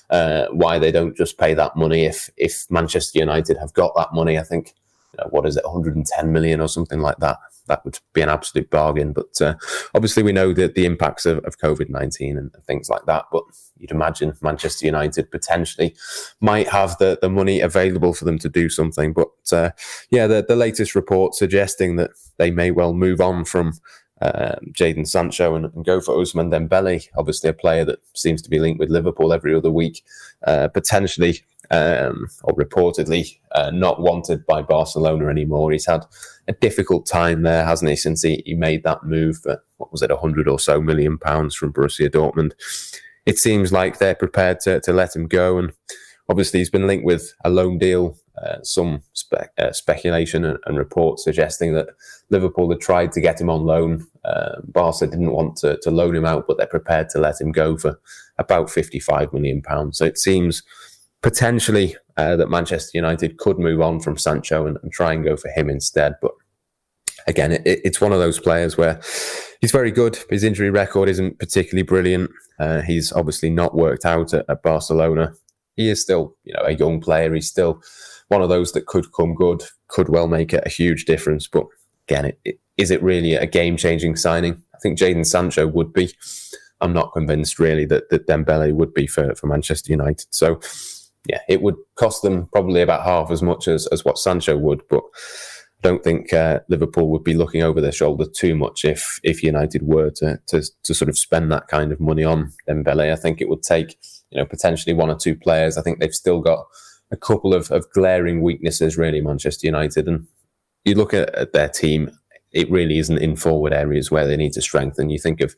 uh, 0.09 0.47
why 0.47 0.79
they 0.79 0.91
don't 0.91 1.15
just 1.15 1.37
pay 1.37 1.53
that 1.53 1.75
money 1.75 2.05
if 2.05 2.31
if 2.35 2.65
Manchester 2.71 3.19
United 3.19 3.57
have 3.57 3.73
got 3.73 3.95
that 3.95 4.11
money. 4.11 4.39
I 4.39 4.43
think 4.43 4.73
you 5.13 5.23
know, 5.23 5.29
what 5.29 5.45
is 5.45 5.55
it, 5.55 5.65
110 5.65 6.31
million 6.31 6.59
or 6.59 6.67
something 6.67 6.99
like 6.99 7.17
that. 7.17 7.37
That 7.67 7.83
would 7.85 7.99
be 8.13 8.21
an 8.21 8.29
absolute 8.29 8.69
bargain. 8.69 9.13
But 9.13 9.41
uh, 9.41 9.55
obviously, 9.93 10.23
we 10.23 10.31
know 10.31 10.53
that 10.53 10.75
the 10.75 10.85
impacts 10.85 11.25
of, 11.25 11.39
of 11.39 11.57
COVID 11.57 11.89
19 11.89 12.37
and 12.37 12.51
things 12.65 12.89
like 12.89 13.05
that. 13.05 13.25
But 13.31 13.43
you'd 13.77 13.91
imagine 13.91 14.33
Manchester 14.41 14.85
United 14.85 15.31
potentially 15.31 15.95
might 16.41 16.67
have 16.69 16.97
the, 16.97 17.17
the 17.21 17.29
money 17.29 17.59
available 17.61 18.13
for 18.13 18.25
them 18.25 18.39
to 18.39 18.49
do 18.49 18.69
something. 18.69 19.13
But 19.13 19.29
uh, 19.51 19.71
yeah, 20.09 20.27
the, 20.27 20.45
the 20.47 20.55
latest 20.55 20.95
report 20.95 21.35
suggesting 21.35 21.95
that 21.97 22.11
they 22.37 22.51
may 22.51 22.71
well 22.71 22.93
move 22.93 23.21
on 23.21 23.45
from 23.45 23.73
um, 24.21 24.71
Jadon 24.71 25.07
Sancho 25.07 25.55
and, 25.55 25.65
and, 25.65 25.83
go 25.83 25.99
for 25.99 26.15
Ousmane 26.15 26.49
Dembele, 26.49 27.05
obviously 27.17 27.49
a 27.49 27.53
player 27.53 27.83
that 27.83 27.99
seems 28.13 28.41
to 28.41 28.49
be 28.49 28.59
linked 28.59 28.79
with 28.79 28.89
Liverpool 28.89 29.33
every 29.33 29.53
other 29.53 29.71
week, 29.71 30.05
uh, 30.47 30.69
potentially 30.69 31.41
um, 31.71 32.27
or 32.43 32.53
reportedly 32.55 33.37
uh, 33.53 33.71
not 33.71 34.01
wanted 34.01 34.45
by 34.45 34.61
Barcelona 34.61 35.27
anymore. 35.27 35.71
He's 35.71 35.85
had 35.85 36.05
a 36.47 36.53
difficult 36.53 37.05
time 37.05 37.43
there, 37.43 37.65
hasn't 37.65 37.89
he, 37.89 37.95
since 37.95 38.21
he, 38.21 38.43
he 38.45 38.53
made 38.53 38.83
that 38.83 39.03
move 39.03 39.37
for, 39.39 39.61
what 39.77 39.91
was 39.91 40.01
it, 40.01 40.09
100 40.09 40.47
or 40.47 40.59
so 40.59 40.81
million 40.81 41.17
pounds 41.17 41.55
from 41.55 41.73
Borussia 41.73 42.09
Dortmund. 42.09 42.53
It 43.25 43.37
seems 43.37 43.71
like 43.71 43.97
they're 43.97 44.15
prepared 44.15 44.59
to, 44.61 44.79
to 44.81 44.93
let 44.93 45.15
him 45.15 45.27
go. 45.27 45.57
And 45.57 45.73
obviously, 46.29 46.59
he's 46.59 46.69
been 46.69 46.87
linked 46.87 47.05
with 47.05 47.33
a 47.43 47.49
loan 47.49 47.79
deal, 47.79 48.17
uh, 48.37 48.61
some 48.61 49.01
spe- 49.13 49.49
uh, 49.57 49.71
speculation 49.71 50.45
and, 50.45 50.59
and, 50.65 50.77
reports 50.77 51.23
suggesting 51.23 51.73
that 51.73 51.87
Liverpool 52.29 52.69
had 52.69 52.81
tried 52.81 53.11
to 53.13 53.21
get 53.21 53.39
him 53.39 53.49
on 53.49 53.65
loan. 53.65 54.05
Uh, 54.25 54.61
Barca 54.65 55.07
didn't 55.07 55.31
want 55.31 55.55
to, 55.57 55.79
to 55.81 55.89
loan 55.89 56.15
him 56.15 56.25
out, 56.25 56.45
but 56.47 56.57
they're 56.57 56.67
prepared 56.67 57.09
to 57.09 57.19
let 57.19 57.39
him 57.39 57.51
go 57.51 57.77
for 57.77 57.99
about 58.37 58.69
55 58.69 59.33
million 59.33 59.61
pounds. 59.61 59.97
So 59.97 60.05
it 60.05 60.17
seems 60.17 60.63
potentially 61.25 61.95
uh, 62.17 62.35
that 62.35 62.51
Manchester 62.51 62.91
United 62.93 63.37
could 63.37 63.57
move 63.57 63.81
on 63.81 63.99
from 63.99 64.15
Sancho 64.15 64.67
and, 64.67 64.77
and, 64.83 64.91
try 64.91 65.11
and 65.11 65.23
go 65.23 65.35
for 65.35 65.49
him 65.49 65.71
instead. 65.71 66.13
But 66.21 66.33
again, 67.25 67.53
it, 67.53 67.63
it's 67.65 67.99
one 67.99 68.13
of 68.13 68.19
those 68.19 68.39
players 68.39 68.77
where 68.77 69.01
he's 69.59 69.71
very 69.71 69.89
good. 69.89 70.19
His 70.29 70.43
injury 70.43 70.69
record 70.69 71.09
isn't 71.09 71.39
particularly 71.39 71.81
brilliant. 71.81 72.29
Uh, 72.59 72.81
he's 72.81 73.11
obviously 73.11 73.49
not 73.49 73.73
worked 73.73 74.05
out 74.05 74.35
at, 74.35 74.45
at, 74.47 74.61
Barcelona. 74.61 75.33
He 75.75 75.89
is 75.89 75.99
still, 75.99 76.35
you 76.43 76.53
know, 76.53 76.61
a 76.63 76.73
young 76.73 77.01
player. 77.01 77.33
He's 77.33 77.49
still 77.49 77.81
one 78.27 78.43
of 78.43 78.49
those 78.49 78.73
that 78.73 78.85
could 78.85 79.11
come 79.11 79.33
good, 79.33 79.63
could 79.87 80.09
well 80.09 80.27
make 80.27 80.53
a, 80.53 80.69
huge 80.69 81.05
difference. 81.05 81.47
But 81.47 81.65
again, 82.07 82.25
it, 82.25 82.39
it, 82.45 82.59
is 82.77 82.91
it 82.91 83.01
really 83.01 83.33
a 83.33 83.47
game-changing 83.47 84.17
signing? 84.17 84.61
I 84.75 84.77
think 84.77 84.99
Jadon 84.99 85.25
Sancho 85.25 85.65
would 85.65 85.91
be. 85.91 86.13
I'm 86.81 86.93
not 86.93 87.13
convinced 87.13 87.57
really 87.57 87.85
that, 87.85 88.11
that 88.11 88.27
Dembele 88.27 88.73
would 88.73 88.93
be 88.93 89.07
for, 89.07 89.33
for 89.33 89.47
Manchester 89.47 89.91
United. 89.91 90.27
So 90.29 90.59
yeah, 91.27 91.39
it 91.47 91.61
would 91.61 91.75
cost 91.95 92.21
them 92.21 92.47
probably 92.51 92.81
about 92.81 93.03
half 93.03 93.31
as 93.31 93.41
much 93.41 93.67
as, 93.67 93.87
as 93.87 94.05
what 94.05 94.17
Sancho 94.17 94.57
would, 94.57 94.81
but 94.89 95.03
I 95.03 95.87
don't 95.87 96.03
think 96.03 96.33
uh, 96.33 96.59
Liverpool 96.69 97.09
would 97.09 97.23
be 97.23 97.33
looking 97.33 97.63
over 97.63 97.81
their 97.81 97.91
shoulder 97.91 98.25
too 98.25 98.55
much 98.55 98.85
if 98.85 99.19
if 99.23 99.43
United 99.43 99.83
were 99.83 100.09
to, 100.11 100.39
to 100.47 100.63
to 100.83 100.93
sort 100.93 101.09
of 101.09 101.17
spend 101.17 101.51
that 101.51 101.67
kind 101.67 101.91
of 101.91 101.99
money 101.99 102.23
on 102.23 102.51
Dembele. 102.67 103.11
I 103.11 103.15
think 103.15 103.41
it 103.41 103.49
would 103.49 103.63
take 103.63 103.97
you 104.31 104.39
know 104.39 104.45
potentially 104.45 104.93
one 104.93 105.09
or 105.09 105.15
two 105.15 105.35
players. 105.35 105.77
I 105.77 105.81
think 105.81 105.99
they've 105.99 106.13
still 106.13 106.41
got 106.41 106.65
a 107.11 107.17
couple 107.17 107.53
of, 107.53 107.71
of 107.71 107.89
glaring 107.91 108.41
weaknesses, 108.41 108.97
really, 108.97 109.21
Manchester 109.21 109.67
United. 109.67 110.07
And 110.07 110.27
you 110.83 110.95
look 110.95 111.13
at, 111.13 111.33
at 111.35 111.53
their 111.53 111.69
team, 111.69 112.11
it 112.51 112.69
really 112.71 112.97
isn't 112.97 113.17
in 113.17 113.35
forward 113.35 113.73
areas 113.73 114.09
where 114.09 114.25
they 114.25 114.37
need 114.37 114.53
to 114.53 114.61
strengthen. 114.61 115.09
You 115.09 115.19
think 115.19 115.41
of 115.41 115.55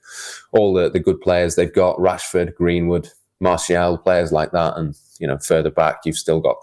all 0.52 0.74
the, 0.74 0.90
the 0.90 1.00
good 1.00 1.22
players 1.22 1.56
they've 1.56 1.74
got 1.74 1.98
Rashford, 1.98 2.56
Greenwood, 2.56 3.10
Martial, 3.40 3.98
players 3.98 4.32
like 4.32 4.52
that. 4.52 4.78
And 4.78 4.96
you 5.20 5.28
know, 5.28 5.38
further 5.38 5.72
back, 5.72 6.02
you've 6.06 6.18
still 6.18 6.40
got 6.40 6.58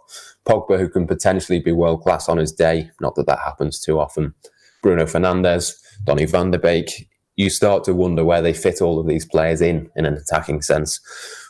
Pogba, 0.46 0.78
who 0.78 0.88
can 0.88 1.06
potentially 1.06 1.60
be 1.60 1.72
world 1.72 2.02
class 2.02 2.28
on 2.28 2.38
his 2.38 2.52
day. 2.52 2.90
Not 3.00 3.14
that 3.16 3.26
that 3.26 3.40
happens 3.40 3.80
too 3.80 3.98
often. 3.98 4.34
Bruno 4.82 5.04
Fernandes, 5.04 5.74
Donny 6.04 6.26
van 6.26 6.50
de 6.50 6.58
Beek. 6.58 7.08
You 7.36 7.50
start 7.50 7.82
to 7.84 7.94
wonder 7.94 8.24
where 8.24 8.42
they 8.42 8.52
fit 8.52 8.80
all 8.80 9.00
of 9.00 9.08
these 9.08 9.26
players 9.26 9.60
in 9.60 9.90
in 9.96 10.06
an 10.06 10.14
attacking 10.14 10.62
sense, 10.62 11.00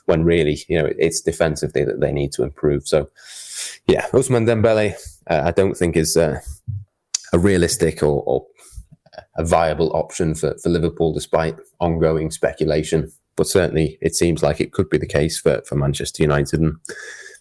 when 0.07 0.25
really, 0.25 0.59
you 0.69 0.78
know, 0.78 0.88
it's 0.99 1.21
defensively 1.21 1.85
that 1.85 2.00
they 2.00 2.12
need 2.12 2.33
to 2.33 2.43
improve. 2.43 2.87
So, 2.87 3.11
yeah, 3.87 4.07
Ousmane 4.09 4.47
Dembele, 4.47 4.95
uh, 5.28 5.43
I 5.45 5.50
don't 5.50 5.76
think 5.76 5.97
is 5.97 6.16
uh, 6.16 6.40
a 7.33 7.38
realistic 7.38 8.02
or, 8.02 8.23
or 8.25 8.47
a 9.37 9.45
viable 9.45 9.95
option 9.95 10.35
for, 10.35 10.57
for 10.62 10.69
Liverpool, 10.69 11.12
despite 11.12 11.57
ongoing 11.81 12.31
speculation 12.31 13.11
but 13.37 13.47
certainly 13.47 13.99
it 14.00 14.14
seems 14.14 14.43
like 14.43 14.61
it 14.61 14.73
could 14.73 14.91
be 14.91 14.99
the 14.99 15.07
case 15.07 15.38
for, 15.38 15.62
for 15.67 15.76
Manchester 15.76 16.23
United. 16.23 16.61
And 16.61 16.76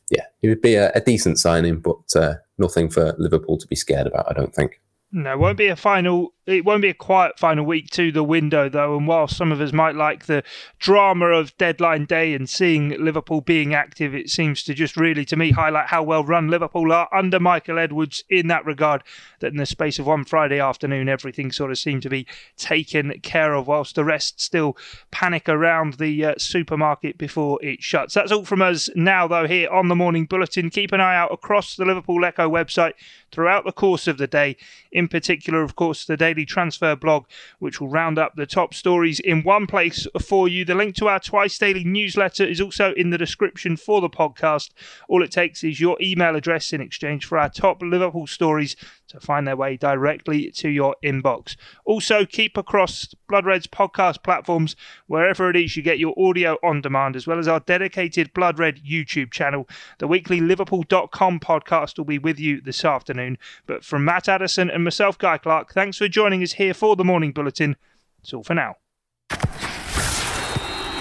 yeah, 0.10 0.26
it 0.42 0.50
would 0.50 0.62
be 0.62 0.76
a, 0.76 0.92
a 0.92 1.02
decent 1.02 1.40
signing, 1.40 1.80
but 1.80 2.16
uh, 2.16 2.36
nothing 2.58 2.90
for 2.90 3.16
Liverpool 3.18 3.58
to 3.58 3.68
be 3.68 3.76
scared 3.76 4.08
about, 4.08 4.30
I 4.30 4.34
don't 4.34 4.54
think. 4.54 4.80
No, 5.16 5.34
it 5.34 5.38
won't 5.38 5.60
be 5.60 5.68
a 5.68 5.76
final. 5.76 6.34
It 6.48 6.66
won't 6.66 6.82
be 6.82 6.90
a 6.90 6.94
quiet 6.94 7.38
final 7.38 7.64
week 7.64 7.90
to 7.92 8.12
the 8.12 8.24
window, 8.24 8.68
though. 8.68 8.98
And 8.98 9.08
while 9.08 9.28
some 9.28 9.52
of 9.52 9.62
us 9.62 9.72
might 9.72 9.96
like 9.96 10.26
the 10.26 10.44
drama 10.80 11.28
of 11.28 11.56
deadline 11.58 12.06
day 12.06 12.34
and 12.34 12.50
seeing 12.50 12.90
Liverpool 13.02 13.40
being 13.40 13.76
active, 13.76 14.16
it 14.16 14.32
seems 14.32 14.64
to 14.64 14.74
just 14.74 14.98
really, 14.98 15.24
to 15.26 15.36
me, 15.38 15.52
highlight 15.52 15.88
how 15.88 16.02
well 16.02 16.24
run 16.24 16.48
Liverpool 16.50 16.92
are 16.92 17.08
under 17.16 17.40
Michael 17.40 17.78
Edwards 17.78 18.24
in 18.28 18.48
that 18.48 18.66
regard. 18.66 19.04
That 19.40 19.52
in 19.52 19.58
the 19.58 19.68
space 19.68 20.00
of 20.00 20.08
one 20.08 20.26
Friday 20.26 20.60
afternoon, 20.60 21.08
everything 21.08 21.52
sort 21.52 21.70
of 21.70 21.78
seemed 21.78 22.02
to 22.02 22.10
be 22.10 22.26
taken 22.58 23.20
care 23.22 23.54
of, 23.54 23.68
whilst 23.68 23.94
the 23.94 24.04
rest 24.04 24.42
still 24.42 24.76
panic 25.12 25.48
around 25.48 25.94
the 25.94 26.26
uh, 26.26 26.34
supermarket 26.40 27.20
before 27.20 27.64
it 27.64 27.84
shuts. 27.84 28.16
That's 28.16 28.32
all 28.32 28.46
from 28.46 28.64
us 28.64 28.90
now, 28.96 29.28
though. 29.28 29.48
Here 29.48 29.70
on 29.70 29.90
the 29.90 29.96
Morning 29.96 30.26
Bulletin, 30.26 30.72
keep 30.72 30.92
an 30.92 31.02
eye 31.02 31.16
out 31.16 31.32
across 31.32 31.76
the 31.76 31.86
Liverpool 31.86 32.26
Echo 32.26 32.50
website 32.50 32.94
throughout 33.32 33.64
the 33.64 33.72
course 33.72 34.08
of 34.08 34.18
the 34.18 34.28
day. 34.28 34.58
In 35.04 35.10
particular, 35.10 35.64
of 35.64 35.76
course, 35.76 36.06
the 36.06 36.16
daily 36.16 36.46
transfer 36.46 36.96
blog, 36.96 37.26
which 37.60 37.82
will 37.82 37.90
round 37.90 38.18
up 38.18 38.38
the 38.38 38.46
top 38.46 38.74
stories 38.74 39.20
in 39.20 39.44
one 39.44 39.68
place 39.68 40.08
for 40.22 40.48
you. 40.48 40.64
The 40.64 40.76
link 40.76 40.96
to 40.96 41.10
our 41.10 41.20
twice 41.20 41.58
daily 41.58 41.84
newsletter 41.84 42.46
is 42.46 42.62
also 42.62 42.94
in 42.94 43.10
the 43.10 43.18
description 43.18 43.76
for 43.76 44.00
the 44.00 44.10
podcast. 44.10 44.70
All 45.10 45.22
it 45.22 45.30
takes 45.30 45.62
is 45.62 45.82
your 45.82 45.98
email 46.00 46.38
address 46.38 46.72
in 46.72 46.80
exchange 46.80 47.26
for 47.26 47.38
our 47.38 47.50
top 47.50 47.82
Liverpool 47.82 48.28
stories 48.28 48.78
to 49.10 49.20
find 49.20 49.46
their 49.46 49.58
way 49.58 49.76
directly 49.76 50.50
to 50.52 50.70
your 50.70 50.96
inbox. 51.04 51.58
Also, 51.84 52.26
keep 52.26 52.56
across 52.56 53.14
Blood 53.28 53.46
Red's 53.46 53.68
podcast 53.68 54.24
platforms, 54.24 54.78
wherever 55.08 55.50
it 55.50 55.58
is 55.58 55.76
you 55.76 55.84
get 55.84 56.00
your 56.00 56.16
audio 56.18 56.58
on 56.64 56.80
demand, 56.80 57.18
as 57.18 57.28
well 57.28 57.40
as 57.40 57.48
our 57.50 57.60
dedicated 57.60 58.34
Blood 58.34 58.58
Red 58.58 58.82
YouTube 58.86 59.32
channel. 59.32 59.68
The 60.00 60.08
weekly 60.08 60.40
Liverpool.com 60.40 61.42
podcast 61.42 61.98
will 61.98 62.06
be 62.06 62.20
with 62.20 62.40
you 62.40 62.62
this 62.62 62.86
afternoon. 62.86 63.38
But 63.66 63.84
from 63.84 64.06
Matt 64.06 64.30
Addison 64.30 64.70
and 64.70 64.86
myself, 64.94 65.18
Guy 65.18 65.40
Clark, 65.40 65.74
thanks 65.74 65.98
for 65.98 66.08
joining 66.08 66.44
us 66.44 66.54
here 66.54 66.72
for 66.72 66.96
the 66.96 67.04
Morning 67.04 67.32
Bulletin. 67.32 67.76
That's 68.20 68.32
all 68.32 68.44
for 68.44 68.54
now. 68.54 68.76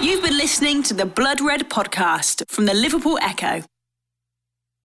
You've 0.01 0.23
been 0.23 0.35
listening 0.35 0.81
to 0.83 0.95
the 0.95 1.05
Blood 1.05 1.39
Red 1.41 1.69
podcast 1.69 2.43
from 2.49 2.65
the 2.65 2.73
Liverpool 2.73 3.19
Echo. 3.21 3.61